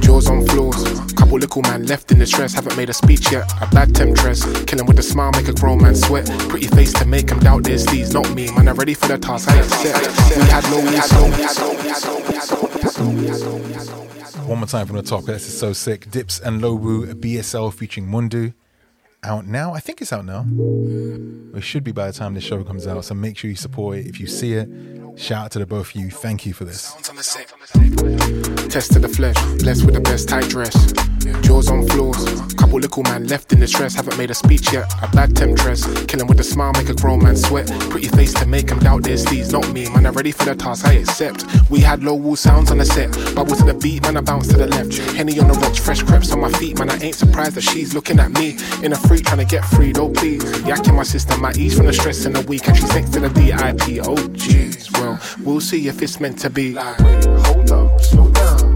Jaws 0.00 0.28
on 0.30 0.46
floors, 0.46 1.12
couple 1.12 1.38
little 1.38 1.62
man 1.62 1.84
left 1.86 2.10
in 2.10 2.18
the 2.18 2.26
stress. 2.26 2.54
Haven't 2.54 2.76
made 2.76 2.88
a 2.88 2.94
speech 2.94 3.30
yet. 3.30 3.52
A 3.60 3.66
bad 3.66 3.94
temptress, 3.94 4.44
kill 4.64 4.80
him 4.80 4.86
with 4.86 4.98
a 4.98 5.02
smile, 5.02 5.30
make 5.32 5.48
a 5.48 5.52
grown 5.52 5.82
man 5.82 5.94
sweat. 5.94 6.26
Pretty 6.48 6.68
face 6.68 6.92
to 6.94 7.04
make 7.04 7.30
him 7.30 7.40
doubt 7.40 7.64
there's 7.64 7.84
these, 7.86 8.14
not 8.14 8.30
me. 8.32 8.50
Man, 8.52 8.68
I'm 8.68 8.76
ready 8.76 8.94
for 8.94 9.08
the 9.08 9.18
task. 9.18 9.50
I 9.50 9.58
accept. 9.58 10.36
We 10.36 10.44
had 10.44 10.64
no, 10.70 10.78
we 10.80 10.96
had 10.96 11.12
no, 11.12 11.24
we 11.24 11.42
had 11.42 11.58
no, 11.58 11.70
we 11.70 11.88
had 11.88 12.02
no, 12.06 12.16
we 12.16 12.34
had 12.34 12.50
no, 12.50 12.66
we 12.66 13.26
had 13.28 13.40
no, 13.40 13.56
we 13.56 13.72
had 13.72 13.86
no. 13.86 14.46
One 14.46 14.58
more 14.58 14.66
time 14.66 14.86
from 14.86 14.96
the 14.96 15.02
top. 15.02 15.24
This 15.24 15.46
is 15.46 15.58
so 15.58 15.72
sick. 15.72 16.10
Dips 16.10 16.40
and 16.40 16.60
Lo-Wu, 16.60 17.14
BSL 17.14 17.72
featuring 17.74 18.06
Mundu. 18.06 18.54
Out 19.24 19.46
now. 19.46 19.72
I 19.72 19.78
think 19.78 20.00
it's 20.02 20.12
out 20.12 20.24
now. 20.24 20.44
It 21.54 21.62
should 21.62 21.84
be 21.84 21.92
by 21.92 22.08
the 22.08 22.12
time 22.12 22.34
the 22.34 22.40
show 22.40 22.64
comes 22.64 22.88
out. 22.88 23.04
So 23.04 23.14
make 23.14 23.36
sure 23.36 23.48
you 23.48 23.54
support 23.56 23.98
it. 23.98 24.06
If 24.06 24.18
you 24.18 24.26
see 24.26 24.54
it, 24.54 24.68
shout 25.16 25.44
out 25.44 25.50
to 25.52 25.60
the 25.60 25.66
both 25.66 25.94
of 25.94 25.94
you. 25.94 26.10
Thank 26.10 26.44
you 26.44 26.52
for 26.52 26.64
this. 26.64 26.92
Test 28.68 28.92
to 28.94 28.98
the 28.98 29.08
flesh, 29.08 29.36
blessed 29.62 29.84
with 29.84 29.94
the 29.94 30.00
best 30.00 30.28
tight 30.28 30.48
dress. 30.48 30.74
Jaws 31.42 31.70
on 31.70 31.86
floors, 31.86 32.24
couple 32.54 32.80
little 32.80 33.04
man 33.04 33.28
left 33.28 33.52
in 33.52 33.60
the 33.60 33.68
stress. 33.68 33.94
Haven't 33.94 34.18
made 34.18 34.32
a 34.32 34.34
speech 34.34 34.72
yet. 34.72 34.92
A 35.02 35.08
bad 35.08 35.36
temptress, 35.36 35.84
kill 36.06 36.20
him 36.20 36.26
with 36.26 36.40
a 36.40 36.44
smile, 36.44 36.72
make 36.72 36.88
a 36.88 36.94
grown 36.94 37.22
man 37.22 37.36
sweat. 37.36 37.70
Pretty 37.90 38.08
face 38.08 38.34
to 38.34 38.46
make 38.46 38.70
him 38.70 38.80
doubt 38.80 39.04
this. 39.04 39.24
these, 39.26 39.52
not 39.52 39.70
me. 39.72 39.88
Man, 39.90 40.04
I'm 40.04 40.14
ready 40.14 40.32
for 40.32 40.46
the 40.46 40.56
task, 40.56 40.84
I 40.84 40.94
accept. 40.94 41.44
We 41.70 41.78
had 41.78 42.02
low 42.02 42.14
wall 42.14 42.34
sounds 42.34 42.72
on 42.72 42.78
the 42.78 42.84
set, 42.84 43.12
bubble 43.36 43.54
to 43.54 43.64
the 43.64 43.74
beat, 43.74 44.02
man, 44.02 44.16
I 44.16 44.20
bounce 44.22 44.48
to 44.48 44.56
the 44.56 44.66
left. 44.66 44.96
Henny 45.14 45.38
on 45.38 45.46
the 45.46 45.54
rocks, 45.54 45.78
fresh 45.78 46.02
crepes 46.02 46.32
on 46.32 46.40
my 46.40 46.50
feet, 46.52 46.76
man, 46.78 46.90
I 46.90 46.98
ain't 46.98 47.14
surprised 47.14 47.54
that 47.54 47.62
she's 47.62 47.94
looking 47.94 48.18
at 48.18 48.32
me. 48.32 48.56
In 48.82 48.92
a 48.92 48.96
trying 49.20 49.38
to 49.38 49.44
get 49.44 49.64
free, 49.64 49.92
though, 49.92 50.10
please. 50.10 50.42
Yak 50.66 50.86
in 50.88 50.94
my 50.94 51.02
sister 51.02 51.34
I 51.34 51.52
ease 51.56 51.76
from 51.76 51.86
the 51.86 51.92
stress 51.92 52.24
in 52.24 52.32
the 52.32 52.42
week, 52.42 52.66
and 52.68 52.76
she's 52.76 52.88
next 52.94 53.12
to 53.14 53.20
the 53.20 53.28
DIP. 53.28 54.04
Oh 54.06 54.16
jeez, 54.32 54.92
well, 54.98 55.20
we'll 55.44 55.60
see 55.60 55.88
if 55.88 56.02
it's 56.02 56.20
meant 56.20 56.38
to 56.40 56.50
be. 56.50 56.72
Like, 56.72 56.98
hold 57.00 57.70
up, 57.70 58.00
slow 58.00 58.30
down. 58.30 58.71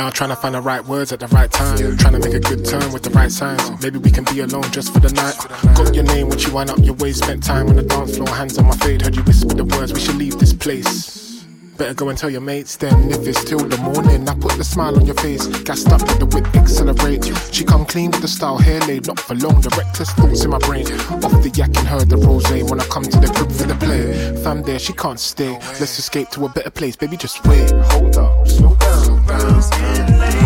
Now 0.00 0.08
trying 0.08 0.30
to 0.30 0.36
find 0.36 0.54
the 0.54 0.62
right 0.62 0.82
words 0.82 1.12
at 1.12 1.20
the 1.20 1.26
right 1.26 1.52
time. 1.52 1.76
Trying 1.98 2.14
to 2.14 2.20
make 2.20 2.32
a 2.32 2.40
good 2.40 2.64
turn 2.64 2.90
with 2.90 3.02
the 3.02 3.10
right 3.10 3.30
signs. 3.30 3.82
Maybe 3.82 3.98
we 3.98 4.10
can 4.10 4.24
be 4.24 4.40
alone 4.40 4.62
just 4.72 4.94
for 4.94 4.98
the 4.98 5.10
night. 5.12 5.36
Got 5.76 5.94
your 5.94 6.04
name, 6.04 6.28
what 6.28 6.42
you 6.42 6.54
wind 6.54 6.70
up 6.70 6.78
your 6.78 6.94
waist. 6.94 7.22
Spent 7.22 7.42
time 7.42 7.68
on 7.68 7.76
the 7.76 7.82
dance 7.82 8.16
floor, 8.16 8.26
hands 8.30 8.56
on 8.56 8.64
my 8.64 8.76
fade. 8.76 9.02
Heard 9.02 9.14
you 9.14 9.22
whisper 9.24 9.52
the 9.52 9.66
words, 9.76 9.92
we 9.92 10.00
should 10.00 10.14
leave 10.14 10.38
this 10.38 10.54
place. 10.54 11.44
Better 11.76 11.92
go 11.92 12.08
and 12.08 12.16
tell 12.16 12.30
your 12.30 12.40
mates 12.40 12.76
then. 12.76 13.10
If 13.12 13.26
it's 13.26 13.44
till 13.44 13.58
the 13.58 13.76
morning, 13.76 14.26
I 14.26 14.34
put 14.36 14.52
the 14.52 14.64
smile 14.64 14.96
on 14.96 15.04
your 15.04 15.16
face. 15.16 15.46
Gassed 15.64 15.88
up, 15.88 16.00
let 16.00 16.18
the 16.18 16.24
whip 16.24 16.46
accelerate. 16.56 17.30
She 17.52 17.64
come 17.64 17.84
clean 17.84 18.10
with 18.10 18.22
the 18.22 18.28
style, 18.28 18.56
hair 18.56 18.80
laid, 18.80 19.06
not 19.06 19.20
for 19.20 19.34
long. 19.34 19.60
The 19.60 19.68
reckless 19.76 20.10
thoughts 20.12 20.44
in 20.44 20.50
my 20.50 20.58
brain. 20.60 20.86
Off 21.24 21.42
the 21.44 21.52
yak 21.54 21.76
and 21.76 21.88
her 21.88 22.02
the 22.06 22.16
rose. 22.16 22.48
When 22.50 22.80
I 22.80 22.86
come 22.86 23.02
to 23.02 23.20
the 23.20 23.28
crib 23.28 23.52
for 23.52 23.64
the 23.64 23.74
play, 23.74 24.14
fam 24.42 24.62
there, 24.62 24.78
she 24.78 24.94
can't 24.94 25.20
stay. 25.20 25.52
Let's 25.78 25.98
escape 25.98 26.30
to 26.30 26.46
a 26.46 26.48
better 26.48 26.70
place, 26.70 26.96
baby. 26.96 27.18
Just 27.18 27.46
wait. 27.46 27.70
Hold 27.92 28.16
up, 28.16 28.48
slow 28.48 28.74
down, 28.76 28.89
slow 29.60 30.39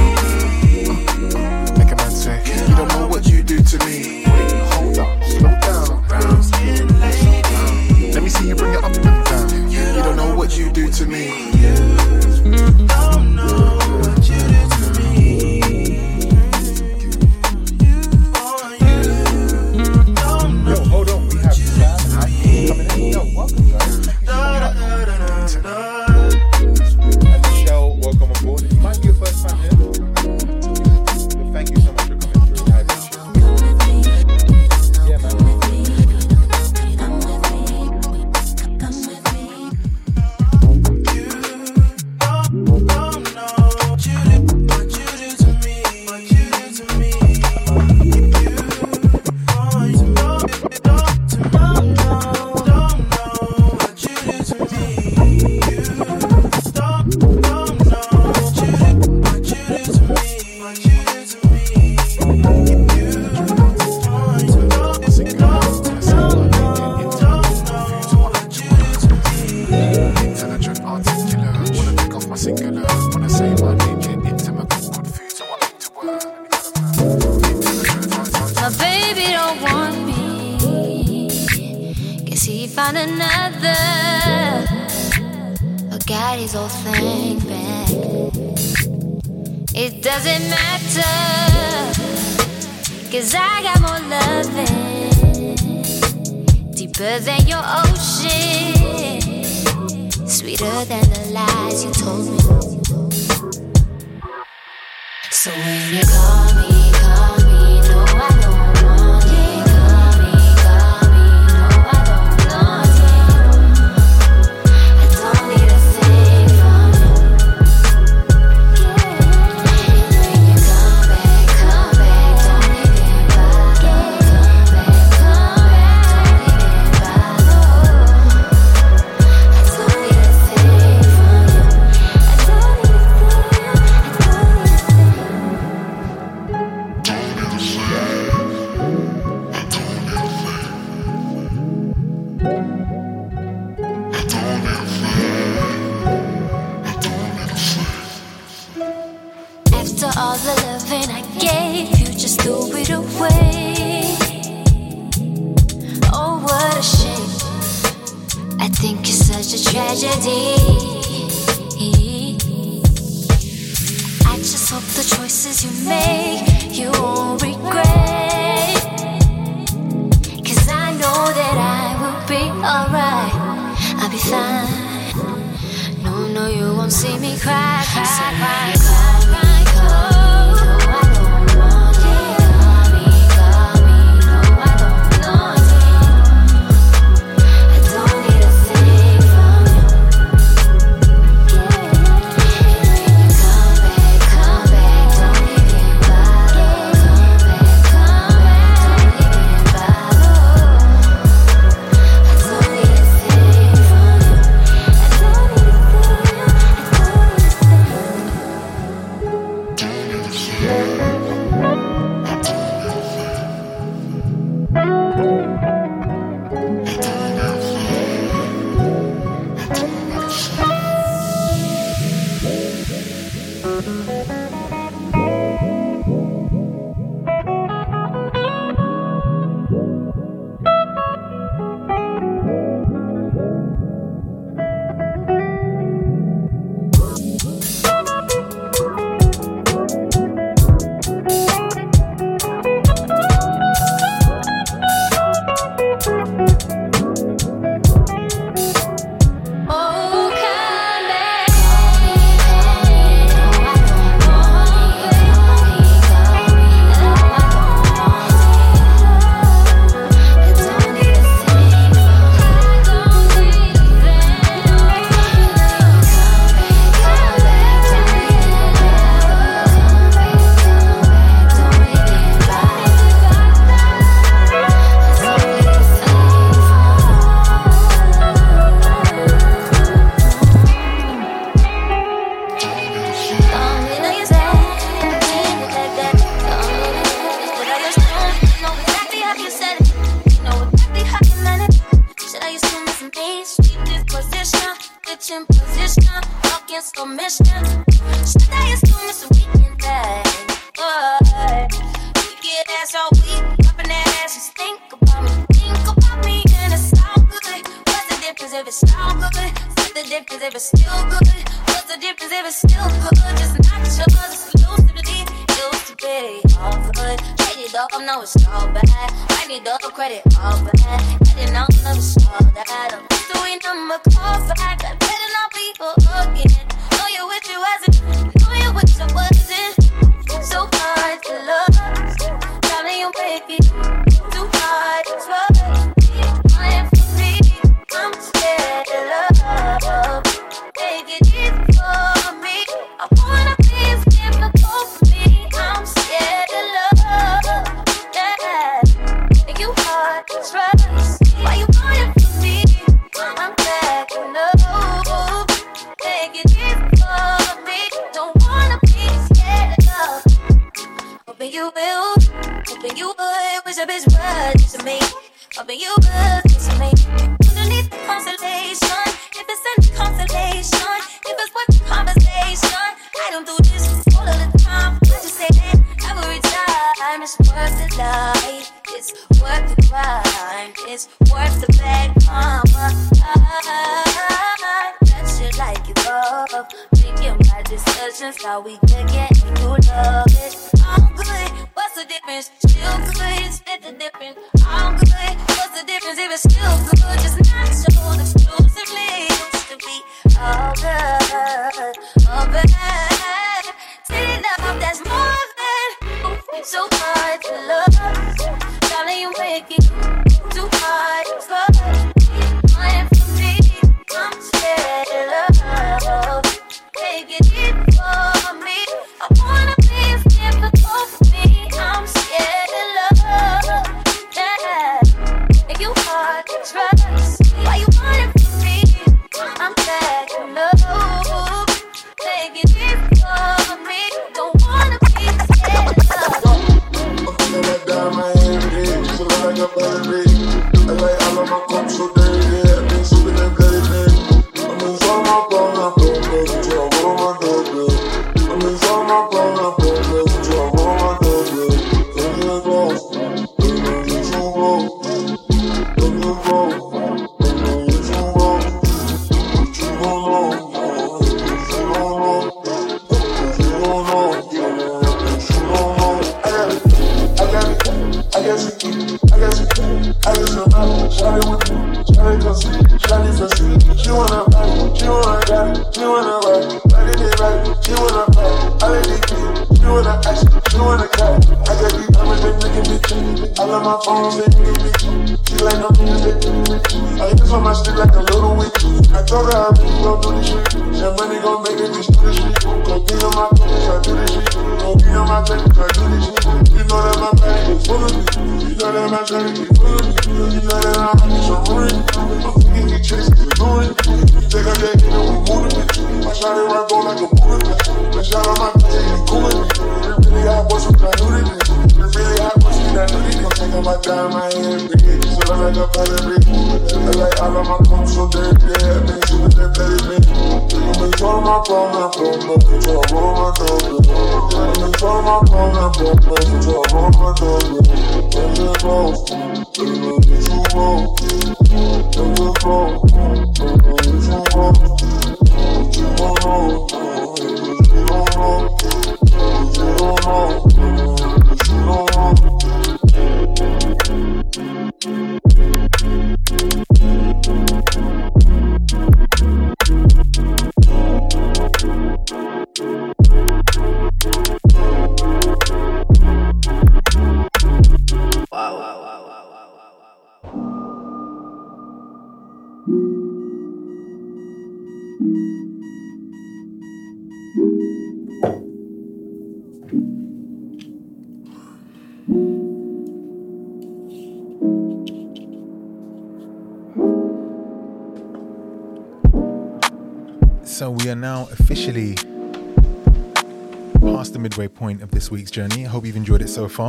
so 586.55 586.69
far. 586.69 586.89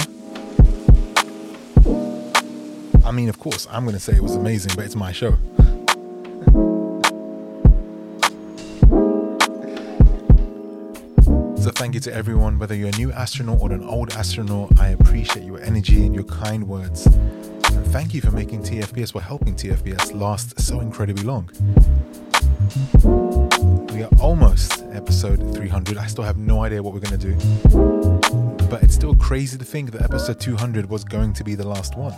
I 3.03 3.11
mean, 3.11 3.29
of 3.29 3.39
course, 3.39 3.67
I'm 3.71 3.83
going 3.83 3.95
to 3.95 3.99
say 3.99 4.13
it 4.13 4.21
was 4.21 4.35
amazing, 4.35 4.73
but 4.75 4.85
it's 4.85 4.95
my 4.95 5.11
show. 5.11 5.37
So, 11.63 11.71
thank 11.71 11.95
you 11.95 11.99
to 12.01 12.13
everyone, 12.13 12.59
whether 12.59 12.75
you're 12.75 12.89
a 12.89 12.97
new 12.97 13.11
astronaut 13.11 13.59
or 13.59 13.71
an 13.71 13.83
old 13.83 14.13
astronaut. 14.13 14.79
I 14.79 14.89
appreciate 14.89 15.45
your 15.45 15.59
energy 15.61 16.05
and 16.05 16.13
your 16.13 16.25
kind 16.25 16.67
words. 16.67 17.07
And 17.07 17.87
thank 17.87 18.13
you 18.13 18.21
for 18.21 18.29
making 18.29 18.61
TFBS, 18.61 19.13
for 19.13 19.21
helping 19.21 19.55
TFBS 19.55 20.13
last 20.13 20.59
so 20.59 20.79
incredibly 20.79 21.23
long. 21.23 21.49
We 23.95 24.03
are 24.03 24.09
almost 24.21 24.84
episode 24.95 25.53
300. 25.53 25.97
I 25.97 26.07
still 26.07 26.23
have 26.23 26.37
no 26.37 26.63
idea 26.63 26.81
what 26.81 26.93
we're 26.93 26.99
going 27.01 27.19
to 27.19 27.33
do. 27.33 28.67
But 28.67 28.81
it's 28.81 28.95
still 28.95 29.15
crazy 29.15 29.57
to 29.57 29.65
think 29.65 29.91
that 29.91 30.01
episode 30.01 30.39
200 30.39 30.89
was 30.89 31.03
going 31.03 31.33
to 31.33 31.43
be 31.43 31.55
the 31.55 31.67
last 31.67 31.95
one. 31.97 32.13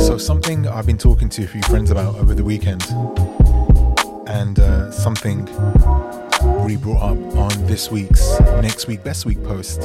So, 0.00 0.16
something 0.18 0.66
I've 0.68 0.86
been 0.86 0.98
talking 0.98 1.28
to 1.30 1.44
a 1.44 1.46
few 1.46 1.62
friends 1.62 1.90
about 1.90 2.14
over 2.16 2.34
the 2.34 2.44
weekend, 2.44 2.82
this 7.80 7.90
week's 7.90 8.38
Next 8.60 8.88
Week 8.88 9.02
Best 9.02 9.24
Week 9.24 9.42
post. 9.42 9.80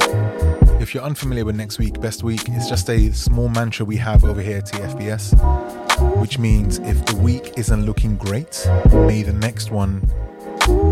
If 0.82 0.92
you're 0.92 1.02
unfamiliar 1.02 1.46
with 1.46 1.56
Next 1.56 1.78
Week 1.78 1.98
Best 1.98 2.22
Week, 2.22 2.42
it's 2.48 2.68
just 2.68 2.90
a 2.90 3.10
small 3.12 3.48
mantra 3.48 3.86
we 3.86 3.96
have 3.96 4.22
over 4.22 4.42
here 4.42 4.58
at 4.58 4.66
TFBS, 4.66 6.20
which 6.20 6.38
means 6.38 6.78
if 6.80 7.06
the 7.06 7.16
week 7.16 7.54
isn't 7.56 7.86
looking 7.86 8.18
great, 8.18 8.68
may 8.92 9.22
the 9.22 9.32
next 9.32 9.70
one 9.70 10.00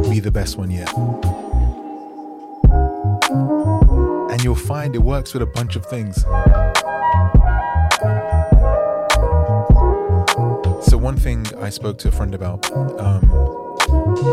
be 0.09 0.19
the 0.19 0.31
best 0.33 0.57
one 0.57 0.71
yet. 0.71 0.91
And 4.31 4.43
you'll 4.43 4.55
find 4.55 4.95
it 4.95 5.03
works 5.03 5.35
with 5.35 5.43
a 5.43 5.47
bunch 5.47 5.77
of 5.77 5.85
things. 5.85 6.23
So, 10.89 10.97
one 10.97 11.19
thing 11.19 11.47
I 11.59 11.69
spoke 11.69 11.99
to 11.99 12.09
a 12.09 12.13
friend 12.13 12.35
about 12.35 12.71
um, 12.99 13.29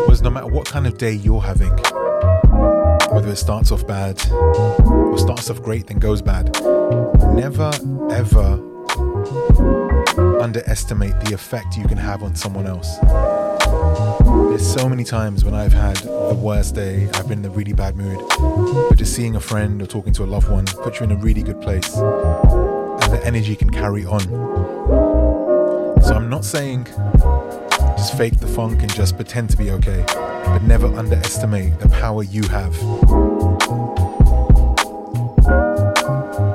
was 0.08 0.22
no 0.22 0.30
matter 0.30 0.46
what 0.46 0.64
kind 0.64 0.86
of 0.86 0.96
day 0.96 1.12
you're 1.12 1.42
having, 1.42 1.78
whether 3.22 3.34
it 3.34 3.36
starts 3.36 3.70
off 3.70 3.86
bad 3.86 4.20
or 4.32 5.16
starts 5.16 5.48
off 5.48 5.62
great, 5.62 5.86
then 5.86 6.00
goes 6.00 6.20
bad, 6.20 6.52
never 7.34 7.70
ever 8.10 8.60
underestimate 10.42 11.14
the 11.20 11.32
effect 11.32 11.76
you 11.76 11.86
can 11.86 11.96
have 11.96 12.24
on 12.24 12.34
someone 12.34 12.66
else. 12.66 12.98
There's 14.48 14.66
so 14.66 14.88
many 14.88 15.04
times 15.04 15.44
when 15.44 15.54
I've 15.54 15.72
had 15.72 15.98
the 15.98 16.34
worst 16.34 16.74
day, 16.74 17.08
I've 17.14 17.28
been 17.28 17.38
in 17.38 17.44
a 17.44 17.50
really 17.50 17.72
bad 17.72 17.94
mood, 17.96 18.18
but 18.88 18.98
just 18.98 19.14
seeing 19.14 19.36
a 19.36 19.40
friend 19.40 19.80
or 19.80 19.86
talking 19.86 20.12
to 20.14 20.24
a 20.24 20.26
loved 20.26 20.48
one 20.48 20.66
puts 20.66 20.98
you 20.98 21.04
in 21.04 21.12
a 21.12 21.16
really 21.16 21.44
good 21.44 21.60
place, 21.60 21.96
and 21.96 23.12
the 23.12 23.20
energy 23.24 23.54
can 23.54 23.70
carry 23.70 24.04
on. 24.04 24.22
So 26.02 26.14
I'm 26.14 26.28
not 26.28 26.44
saying 26.44 26.86
just 27.96 28.16
fake 28.16 28.40
the 28.40 28.48
funk 28.48 28.82
and 28.82 28.92
just 28.92 29.14
pretend 29.14 29.48
to 29.50 29.56
be 29.56 29.70
okay, 29.70 30.04
but 30.44 30.62
never 30.62 30.86
underestimate 30.86 31.78
the 31.78 31.88
power 31.88 32.22
you 32.22 32.42
have. 32.48 32.74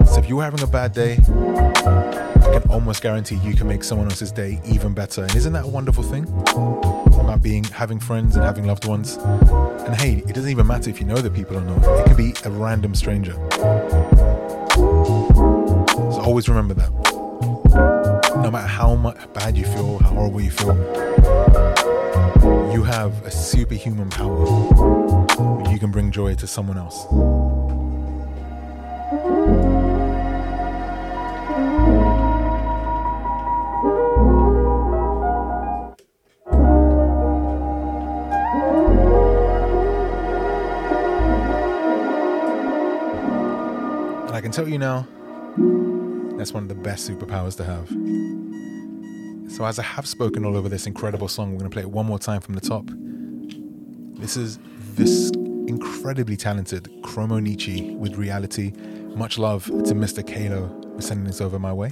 So 0.08 0.20
if 0.20 0.30
you're 0.30 0.42
having 0.44 0.62
a 0.62 0.68
bad 0.68 0.94
day, 0.94 1.14
I 1.14 2.60
can 2.60 2.64
almost 2.70 3.02
guarantee 3.02 3.36
you 3.44 3.56
can 3.56 3.68
make 3.68 3.84
someone 3.84 4.08
else's 4.10 4.32
day 4.32 4.60
even 4.66 4.94
better. 4.94 5.24
And 5.24 5.36
isn't 5.36 5.54
that 5.54 5.66
a 5.66 5.68
wonderful 5.68 6.04
thing? 6.04 6.28
About 7.20 7.42
being 7.42 7.64
having 7.66 8.00
friends 8.00 8.36
and 8.36 8.46
having 8.46 8.66
loved 8.66 8.88
ones. 8.88 9.18
And 9.18 9.96
hey, 9.96 10.24
it 10.28 10.34
doesn't 10.34 10.50
even 10.50 10.66
matter 10.68 10.90
if 10.90 11.00
you 11.00 11.06
know 11.06 11.18
the 11.18 11.30
people 11.30 11.58
or 11.58 11.62
not. 11.62 11.84
It 12.00 12.06
can 12.08 12.16
be 12.16 12.34
a 12.46 12.50
random 12.50 12.96
stranger. 12.96 13.34
So 14.74 16.22
always 16.22 16.48
remember 16.48 16.74
that 16.76 16.92
no 18.42 18.52
matter 18.52 18.68
how 18.68 18.96
much 18.96 19.18
bad 19.34 19.58
you 19.58 19.66
feel, 19.66 20.00
how 20.00 20.10
horrible 20.10 20.42
you 20.42 20.52
feel, 20.52 20.76
you 22.74 22.84
have 22.84 23.26
a 23.26 23.32
superhuman 23.32 24.10
power. 24.10 24.46
You 25.72 25.80
can 25.80 25.92
bring 25.92 26.12
joy 26.12 26.36
to 26.36 26.48
someone 26.48 26.78
else. 26.78 27.06
And 44.28 44.36
I 44.36 44.42
can 44.42 44.52
tell 44.52 44.68
you 44.68 44.78
now, 44.78 45.08
that's 46.38 46.54
one 46.54 46.64
of 46.64 46.70
the 46.70 46.76
best 46.76 47.10
superpowers 47.10 47.56
to 47.58 47.64
have. 47.64 47.90
So, 49.58 49.66
as 49.66 49.80
I 49.80 49.82
have 49.82 50.06
spoken 50.06 50.46
all 50.46 50.56
over 50.56 50.70
this 50.70 50.86
incredible 50.86 51.28
song, 51.28 51.52
we're 51.52 51.58
going 51.58 51.72
to 51.72 51.74
play 51.74 51.82
it 51.82 51.90
one 51.90 52.06
more 52.06 52.20
time 52.20 52.42
from 52.42 52.54
the 52.54 52.62
top. 52.62 52.84
This 54.22 54.38
is 54.38 54.60
this 54.94 55.32
incredibly 55.68 56.38
talented 56.38 56.84
Chromonicci 57.02 57.98
with 57.98 58.18
reality. 58.18 58.72
Much 59.16 59.40
love 59.40 59.66
to 59.66 59.96
Mr. 59.96 60.24
Kalo 60.24 60.68
for 60.96 61.02
sending 61.02 61.26
this 61.26 61.42
over 61.42 61.58
my 61.58 61.74
way. 61.74 61.90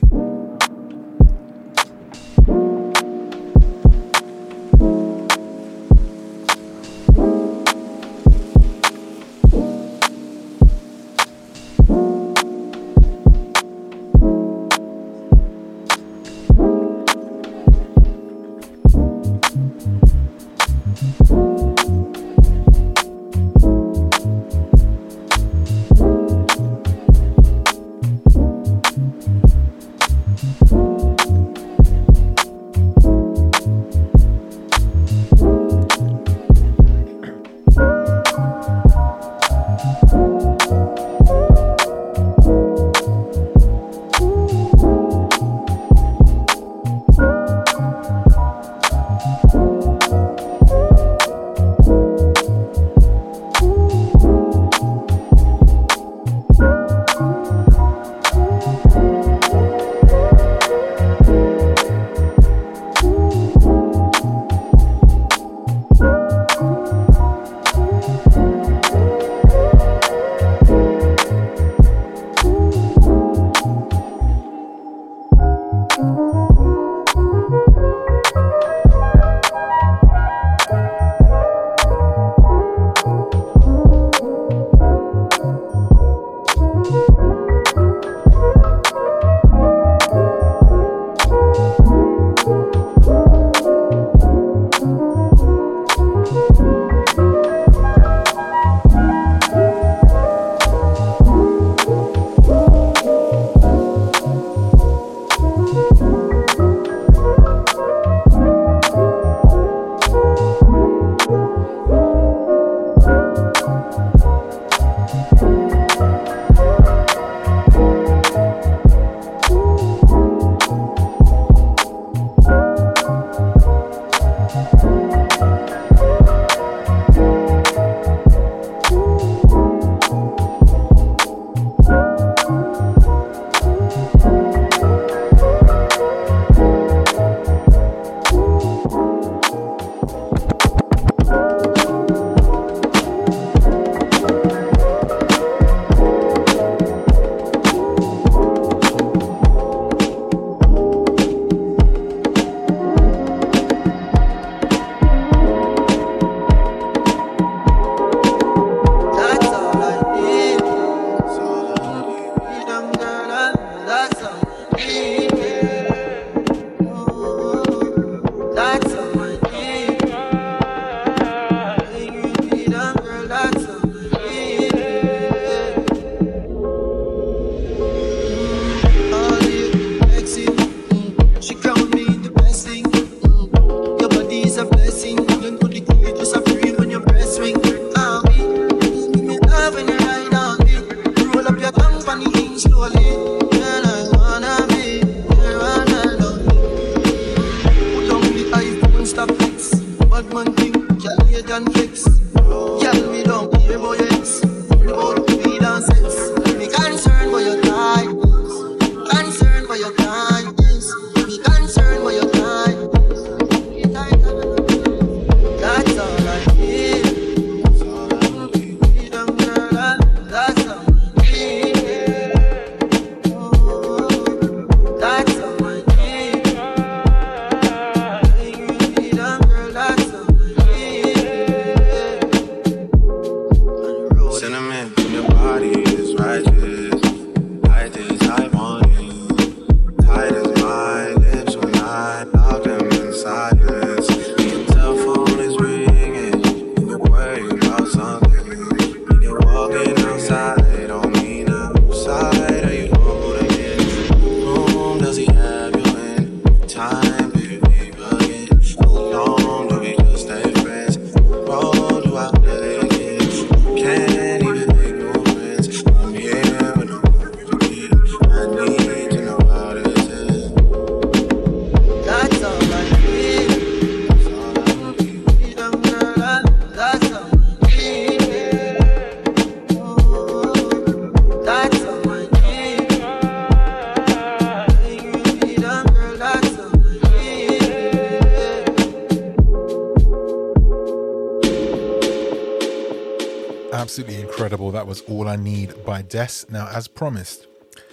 Absolutely 293.75 294.21
incredible. 294.21 294.71
That 294.71 294.87
was 294.87 295.01
All 295.01 295.27
I 295.27 295.35
Need 295.35 295.83
by 295.83 296.01
Des. 296.01 296.45
Now, 296.49 296.69
as 296.69 296.87
promised, 296.87 297.45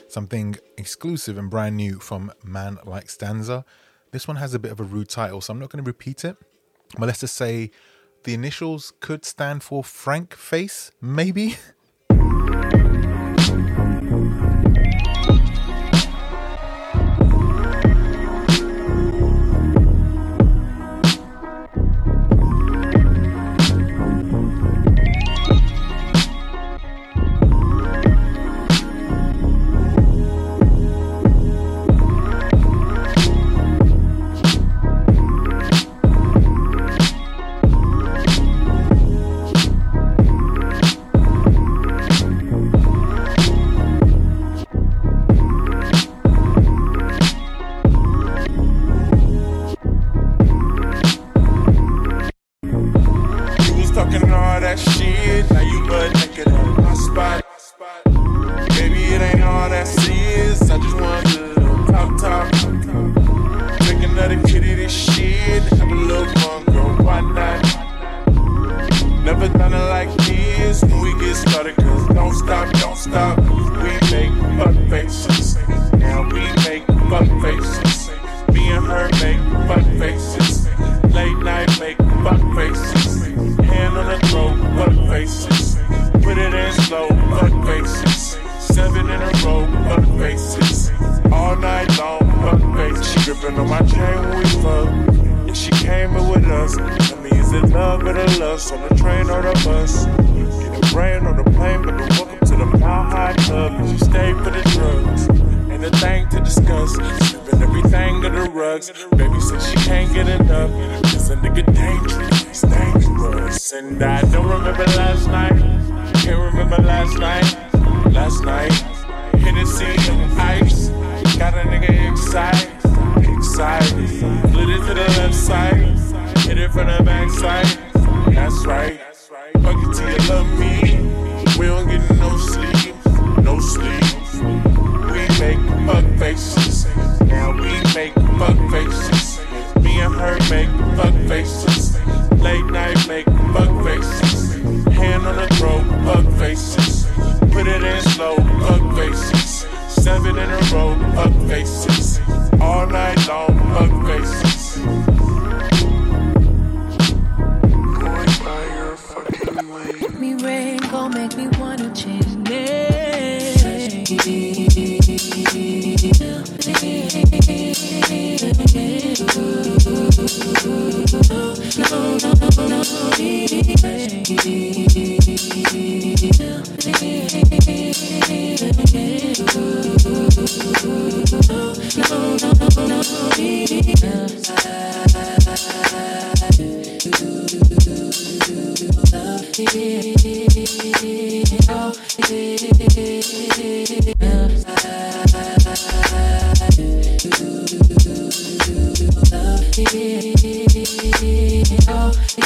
something 0.07 0.55
exclusive 0.79 1.37
and 1.37 1.51
brand 1.51 1.77
new 1.77 1.99
from 1.99 2.33
Man 2.45 2.79
Like 2.85 3.09
Stanzah. 3.09 3.65
This 4.13 4.29
one 4.29 4.37
has 4.37 4.55
a 4.55 4.61
bit 4.61 4.71
of 4.71 4.79
a 4.79 4.85
rude 4.85 5.09
title, 5.09 5.41
so 5.41 5.53
I'm 5.53 5.59
not 5.59 5.71
going 5.71 5.83
to 5.83 5.89
repeat 5.89 6.25
it. 6.25 6.37
But 6.97 7.07
let's 7.07 7.19
just 7.19 7.35
say 7.35 7.73
the 8.23 8.33
initials 8.33 8.93
could 9.01 9.25
stand 9.25 9.65
for 9.65 9.83
Frank 9.83 10.37
Face, 10.37 10.93
maybe. 11.01 11.57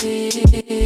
it. 0.04 0.85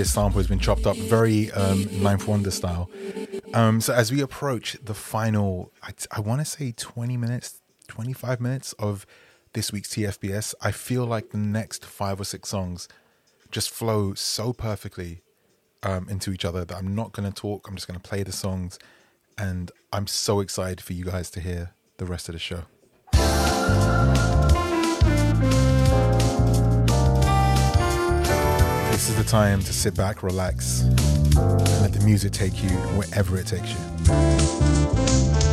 this 0.00 0.14
sample 0.14 0.38
has 0.38 0.46
been 0.46 0.58
chopped 0.58 0.86
up 0.86 0.96
very 0.96 1.50
um, 1.52 1.86
Ninth 2.02 2.26
Wonder 2.26 2.50
style. 2.50 2.90
Um, 3.52 3.82
so 3.82 3.92
as 3.92 4.10
we 4.10 4.22
approach 4.22 4.78
the 4.82 4.94
final, 4.94 5.72
I, 5.82 5.90
I 6.10 6.20
want 6.20 6.40
to 6.40 6.46
say 6.46 6.72
20 6.74 7.18
minutes, 7.18 7.60
25 7.88 8.40
minutes 8.40 8.72
of 8.78 9.04
this 9.52 9.72
week's 9.72 9.90
TFBS, 9.90 10.54
I 10.62 10.70
feel 10.70 11.04
like 11.04 11.32
the 11.32 11.36
next 11.36 11.84
five 11.84 12.18
or 12.18 12.24
six 12.24 12.48
songs 12.48 12.88
just 13.50 13.68
flow 13.68 14.14
so 14.14 14.54
perfectly 14.54 15.20
um, 15.82 16.08
into 16.08 16.32
each 16.32 16.46
other 16.46 16.64
that 16.64 16.78
I'm 16.78 16.94
not 16.94 17.12
going 17.12 17.30
to 17.30 17.34
talk. 17.34 17.68
I'm 17.68 17.74
just 17.74 17.86
going 17.86 18.00
to 18.00 18.08
play 18.08 18.22
the 18.22 18.32
songs. 18.32 18.78
And 19.36 19.70
I'm 19.92 20.06
so 20.06 20.40
excited 20.40 20.80
for 20.80 20.94
you 20.94 21.04
guys 21.04 21.30
to 21.32 21.40
hear 21.40 21.72
the 21.98 22.06
rest 22.06 22.30
of 22.30 22.32
the 22.32 22.38
show. 22.38 22.62
This 29.00 29.08
is 29.08 29.16
the 29.16 29.24
time 29.24 29.62
to 29.62 29.72
sit 29.72 29.96
back, 29.96 30.22
relax, 30.22 30.82
and 30.82 31.80
let 31.80 31.94
the 31.94 32.02
music 32.04 32.32
take 32.32 32.62
you 32.62 32.68
wherever 32.98 33.38
it 33.38 33.46
takes 33.46 33.70
you. 33.70 35.49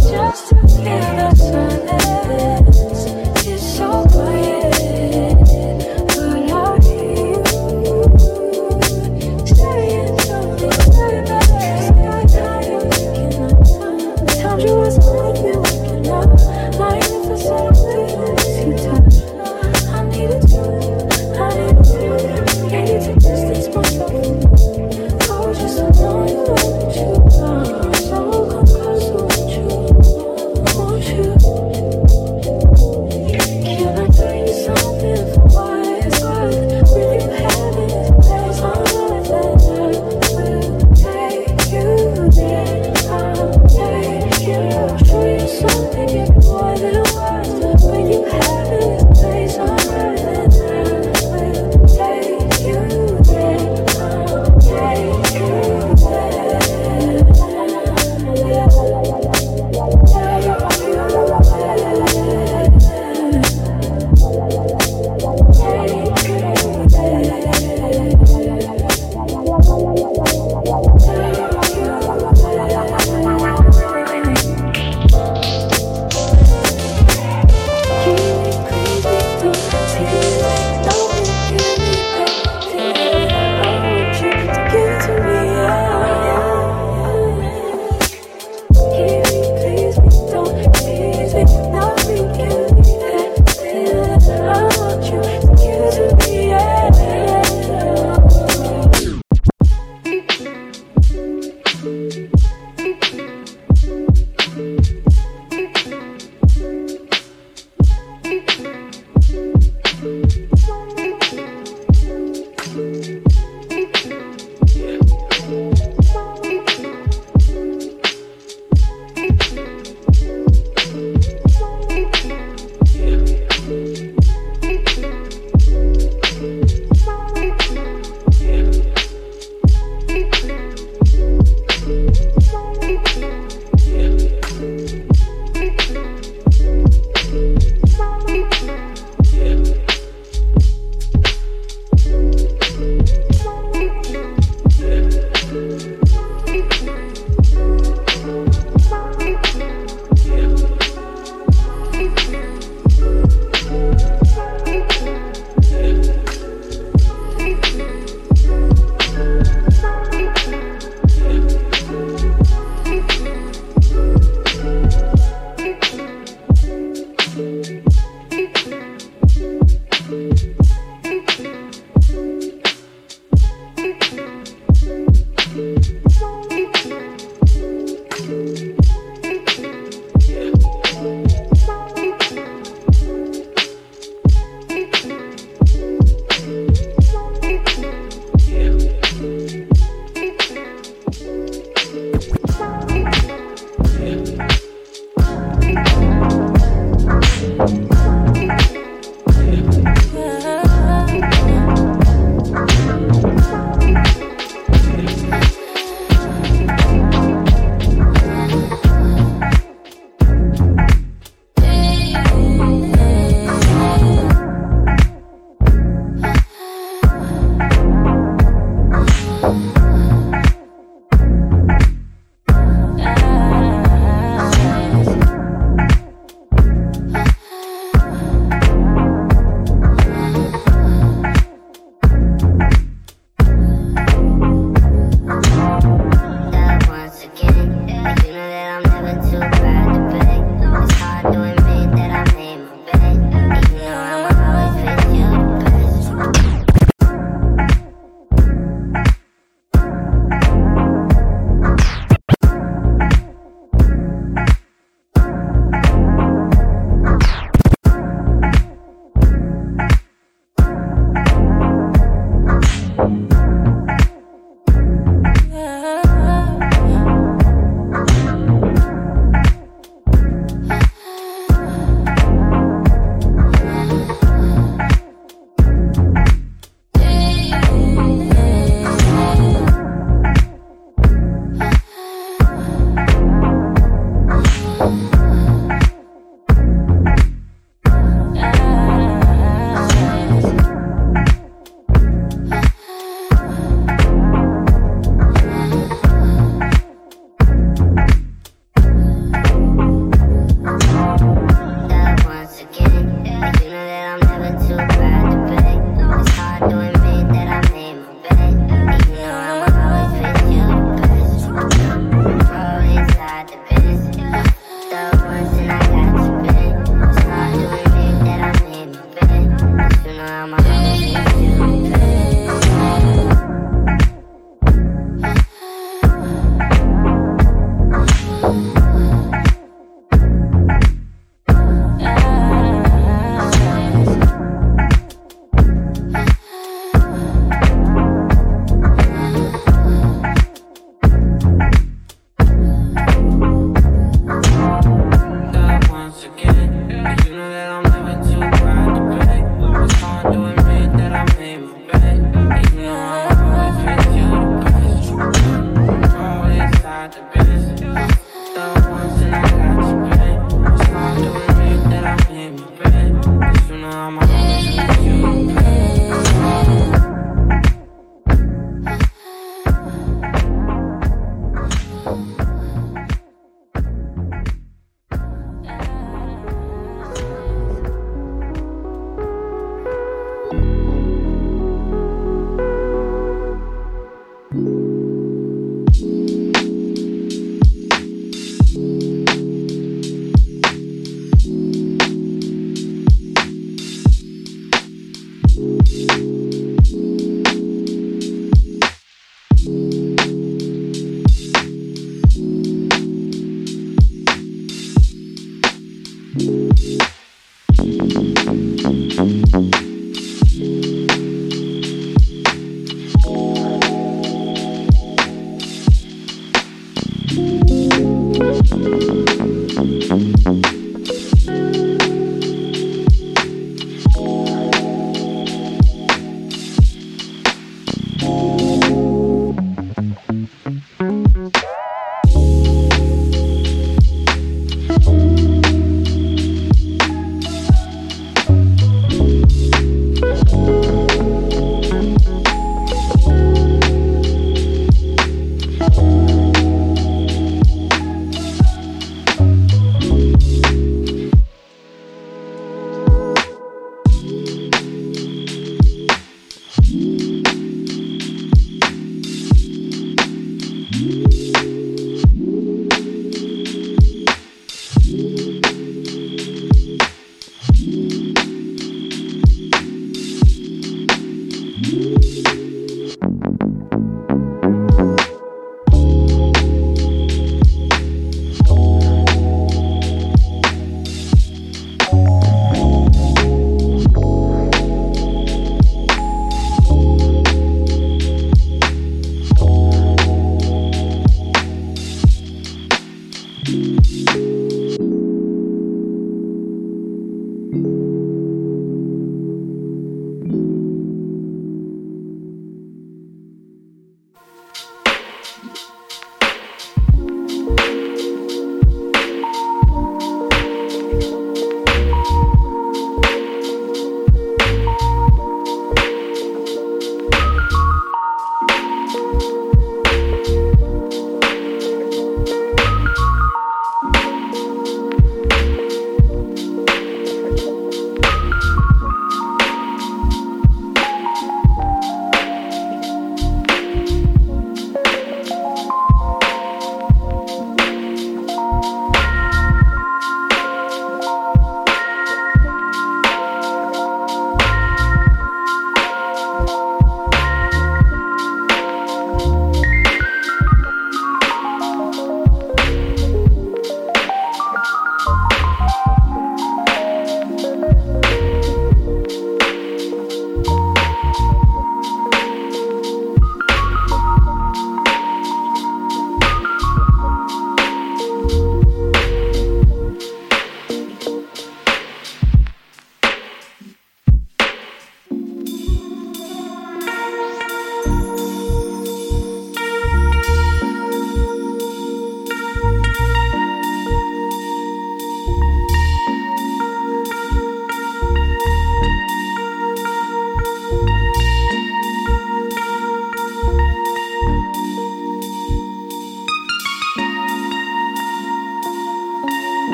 just 0.00 0.48
to 0.50 0.54
feel 0.54 1.00
the 1.18 1.34
silence. 1.34 2.97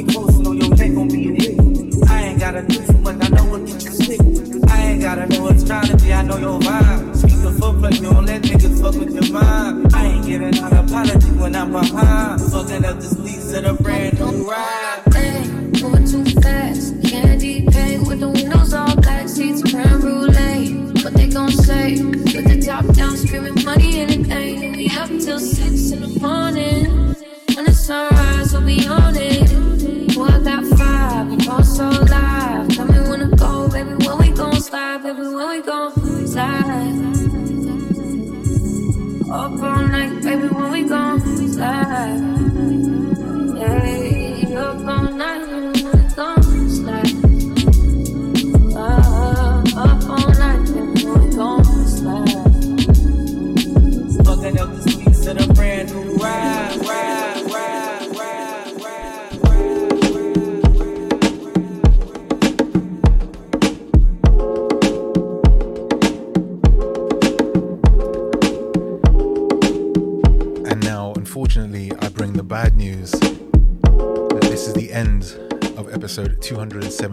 Me 0.00 0.14
close 0.14 0.34
and 0.34 0.62
your 0.62 0.74
neck 0.76 0.94
gon' 0.94 1.08
be 1.08 1.28
an 1.28 1.34
hit. 1.34 2.08
I 2.08 2.22
ain't 2.22 2.40
gotta 2.40 2.62
do 2.62 2.86
too 2.86 2.98
much, 3.00 3.16
I 3.20 3.28
know 3.28 3.44
what 3.44 3.68
you 3.68 3.78
sick. 3.78 4.20
I 4.70 4.82
ain't 4.82 5.02
gotta 5.02 5.26
know 5.26 5.48
astrology, 5.48 6.10
I 6.14 6.22
know 6.22 6.38
your 6.38 6.58
vibe. 6.58 7.16
Speak 7.16 7.42
the 7.42 7.50
footplay, 7.60 7.96
you 7.96 8.10
don't 8.10 8.24
let 8.24 8.40
niggas 8.40 8.80
fuck 8.80 8.94
with 8.94 9.12
your 9.12 9.30
mind. 9.30 9.94
I 9.94 10.06
ain't 10.06 10.24
giving 10.24 10.58
out 10.58 10.72
apology 10.72 11.28
when 11.32 11.54
I'm 11.54 11.70
behind. 11.70 12.40
Fucking 12.40 12.82
up 12.82 12.98
the 12.98 13.20
lease 13.20 13.52
of 13.52 13.64
the 13.64 13.74
brand 13.74 14.18
new 14.18 14.50
ride. 14.50 14.79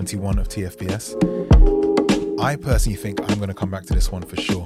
271 0.07 0.39
of 0.39 0.47
TFBS. 0.47 2.39
I 2.41 2.55
personally 2.55 2.95
think 2.95 3.19
I'm 3.29 3.39
going 3.39 3.49
to 3.49 3.53
come 3.53 3.69
back 3.69 3.85
to 3.87 3.93
this 3.93 4.09
one 4.09 4.21
for 4.21 4.37
sure. 4.37 4.63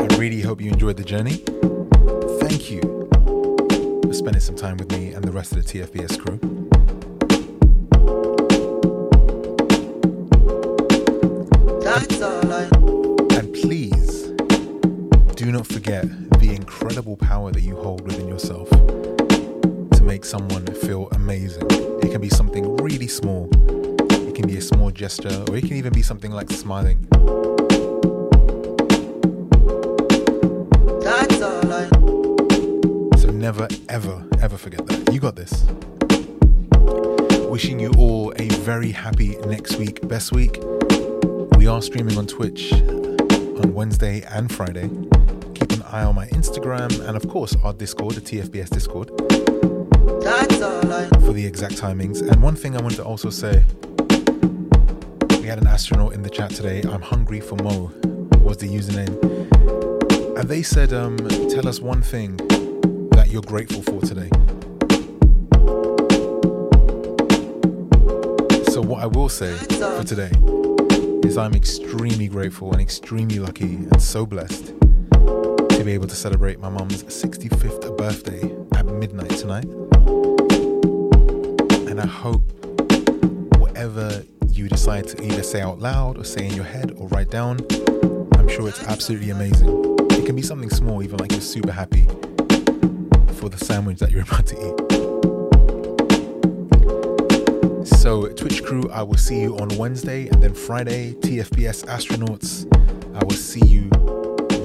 I 0.00 0.16
really 0.16 0.40
hope 0.40 0.62
you 0.62 0.70
enjoyed 0.70 0.96
the 0.96 1.04
journey. 1.04 1.44
Thank 2.40 2.70
you 2.70 2.80
for 4.02 4.14
spending 4.14 4.40
some 4.40 4.56
time 4.56 4.78
with 4.78 4.90
me 4.90 5.12
and 5.12 5.22
the 5.22 5.32
rest 5.32 5.52
of 5.52 5.62
the 5.62 5.80
TFBS 5.80 6.07
next 40.18 40.32
week. 40.32 40.58
We 41.58 41.68
are 41.68 41.80
streaming 41.80 42.18
on 42.18 42.26
Twitch 42.26 42.72
on 42.72 43.72
Wednesday 43.72 44.22
and 44.22 44.52
Friday. 44.52 44.90
Keep 45.54 45.70
an 45.70 45.82
eye 45.82 46.02
on 46.02 46.16
my 46.16 46.26
Instagram 46.30 46.90
and, 47.06 47.16
of 47.16 47.28
course, 47.28 47.54
our 47.62 47.72
Discord, 47.72 48.16
the 48.16 48.20
TFBS 48.20 48.68
Discord, 48.68 49.12
That's 50.20 50.60
all 50.60 50.92
I 50.92 51.08
for 51.24 51.32
the 51.32 51.46
exact 51.46 51.76
timings. 51.76 52.20
And 52.28 52.42
one 52.42 52.56
thing 52.56 52.76
I 52.76 52.82
wanted 52.82 52.96
to 52.96 53.04
also 53.04 53.30
say 53.30 53.64
we 55.40 55.46
had 55.46 55.60
an 55.60 55.68
astronaut 55.68 56.14
in 56.14 56.22
the 56.24 56.30
chat 56.30 56.50
today. 56.50 56.82
I'm 56.82 57.00
hungry 57.00 57.38
for 57.38 57.54
Mo, 57.54 57.92
was 58.42 58.56
the 58.56 58.66
username. 58.66 59.14
And 60.36 60.48
they 60.48 60.64
said, 60.64 60.92
um, 60.92 61.16
tell 61.48 61.68
us 61.68 61.78
one 61.78 62.02
thing 62.02 62.38
that 63.12 63.28
you're 63.30 63.42
grateful 63.42 63.82
for 63.82 64.00
today. 64.00 64.27
Will 69.08 69.28
say 69.28 69.56
for 69.56 70.04
today 70.04 70.30
is 71.26 71.38
I'm 71.38 71.54
extremely 71.54 72.28
grateful 72.28 72.72
and 72.72 72.80
extremely 72.80 73.38
lucky 73.38 73.76
and 73.76 74.02
so 74.02 74.26
blessed 74.26 74.66
to 74.68 75.82
be 75.84 75.92
able 75.92 76.08
to 76.08 76.14
celebrate 76.14 76.58
my 76.58 76.68
mum's 76.68 77.04
65th 77.04 77.96
birthday 77.96 78.54
at 78.76 78.86
midnight 78.86 79.30
tonight. 79.30 79.64
And 81.88 82.00
I 82.00 82.06
hope 82.06 82.42
whatever 83.56 84.24
you 84.48 84.68
decide 84.68 85.08
to 85.08 85.24
either 85.24 85.42
say 85.42 85.60
out 85.60 85.78
loud 85.78 86.18
or 86.18 86.24
say 86.24 86.46
in 86.46 86.54
your 86.54 86.64
head 86.64 86.92
or 86.96 87.08
write 87.08 87.30
down, 87.30 87.58
I'm 88.34 88.48
sure 88.48 88.68
it's 88.68 88.82
absolutely 88.84 89.30
amazing. 89.30 89.96
It 90.10 90.26
can 90.26 90.36
be 90.36 90.42
something 90.42 90.70
small, 90.70 91.02
even 91.02 91.16
like 91.18 91.32
you're 91.32 91.40
super 91.40 91.72
happy 91.72 92.04
for 93.34 93.48
the 93.48 93.58
sandwich 93.58 94.00
that 94.00 94.10
you're 94.10 94.22
about 94.22 94.46
to 94.48 94.56
eat. 94.56 95.17
So, 98.08 98.26
Twitch 98.26 98.64
crew, 98.64 98.88
I 98.90 99.02
will 99.02 99.18
see 99.18 99.42
you 99.42 99.58
on 99.58 99.68
Wednesday 99.76 100.28
and 100.28 100.42
then 100.42 100.54
Friday. 100.54 101.12
TFBS 101.20 101.84
astronauts, 101.84 102.64
I 103.14 103.22
will 103.22 103.36
see 103.36 103.66
you 103.66 103.90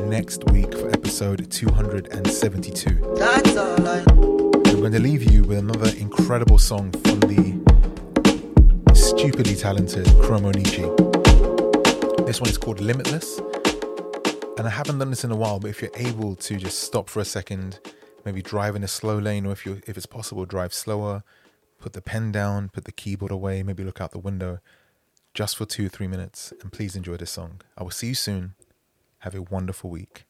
next 0.06 0.46
week 0.46 0.74
for 0.74 0.90
episode 0.90 1.52
272. 1.52 3.16
That's 3.18 3.58
all 3.58 3.86
I 3.86 4.00
I'm 4.70 4.80
going 4.80 4.94
to 4.94 5.02
leave 5.02 5.30
you 5.30 5.44
with 5.44 5.58
another 5.58 5.90
incredible 5.98 6.58
song 6.58 6.94
from 6.94 7.20
the 7.20 8.94
stupidly 8.94 9.58
talented 9.58 10.06
Chromo 10.22 10.54
Chromonicci. 10.54 12.26
This 12.26 12.40
one 12.40 12.50
is 12.50 12.58
called 12.58 12.80
Limitless. 12.80 13.40
And 14.58 14.66
I 14.66 14.70
haven't 14.70 15.00
done 15.00 15.10
this 15.10 15.26
in 15.26 15.32
a 15.32 15.36
while, 15.36 15.60
but 15.60 15.70
if 15.70 15.82
you're 15.82 15.92
able 15.98 16.38
to 16.38 16.56
just 16.56 16.80
stop 16.80 17.10
for 17.10 17.20
a 17.20 17.26
second, 17.26 17.82
maybe 18.24 18.42
drive 18.42 18.78
in 18.78 18.86
a 18.86 18.88
slow 18.88 19.20
lane, 19.20 19.46
or 19.46 19.52
if 19.52 19.66
you 19.66 19.82
if 19.86 19.98
it's 19.98 20.06
possible, 20.06 20.46
drive 20.46 20.74
slower, 20.74 21.24
put 21.84 21.92
the 21.92 22.02
pen 22.02 22.32
down, 22.32 22.70
put 22.70 22.86
the 22.86 22.94
keyboard 22.94 23.30
away, 23.30 23.62
maybe 23.62 23.84
look 23.84 24.00
out 24.00 24.12
the 24.12 24.18
window 24.18 24.60
just 25.34 25.58
for 25.58 25.66
two, 25.66 25.90
three 25.90 26.08
minutes, 26.08 26.54
and 26.62 26.72
please 26.72 26.96
enjoy 26.96 27.18
this 27.18 27.32
song. 27.32 27.60
I 27.78 27.84
will 27.84 27.92
see 27.92 28.08
you 28.08 28.16
soon. 28.16 28.56
Have 29.20 29.36
a 29.36 29.42
wonderful 29.42 29.90
week. 29.90 30.24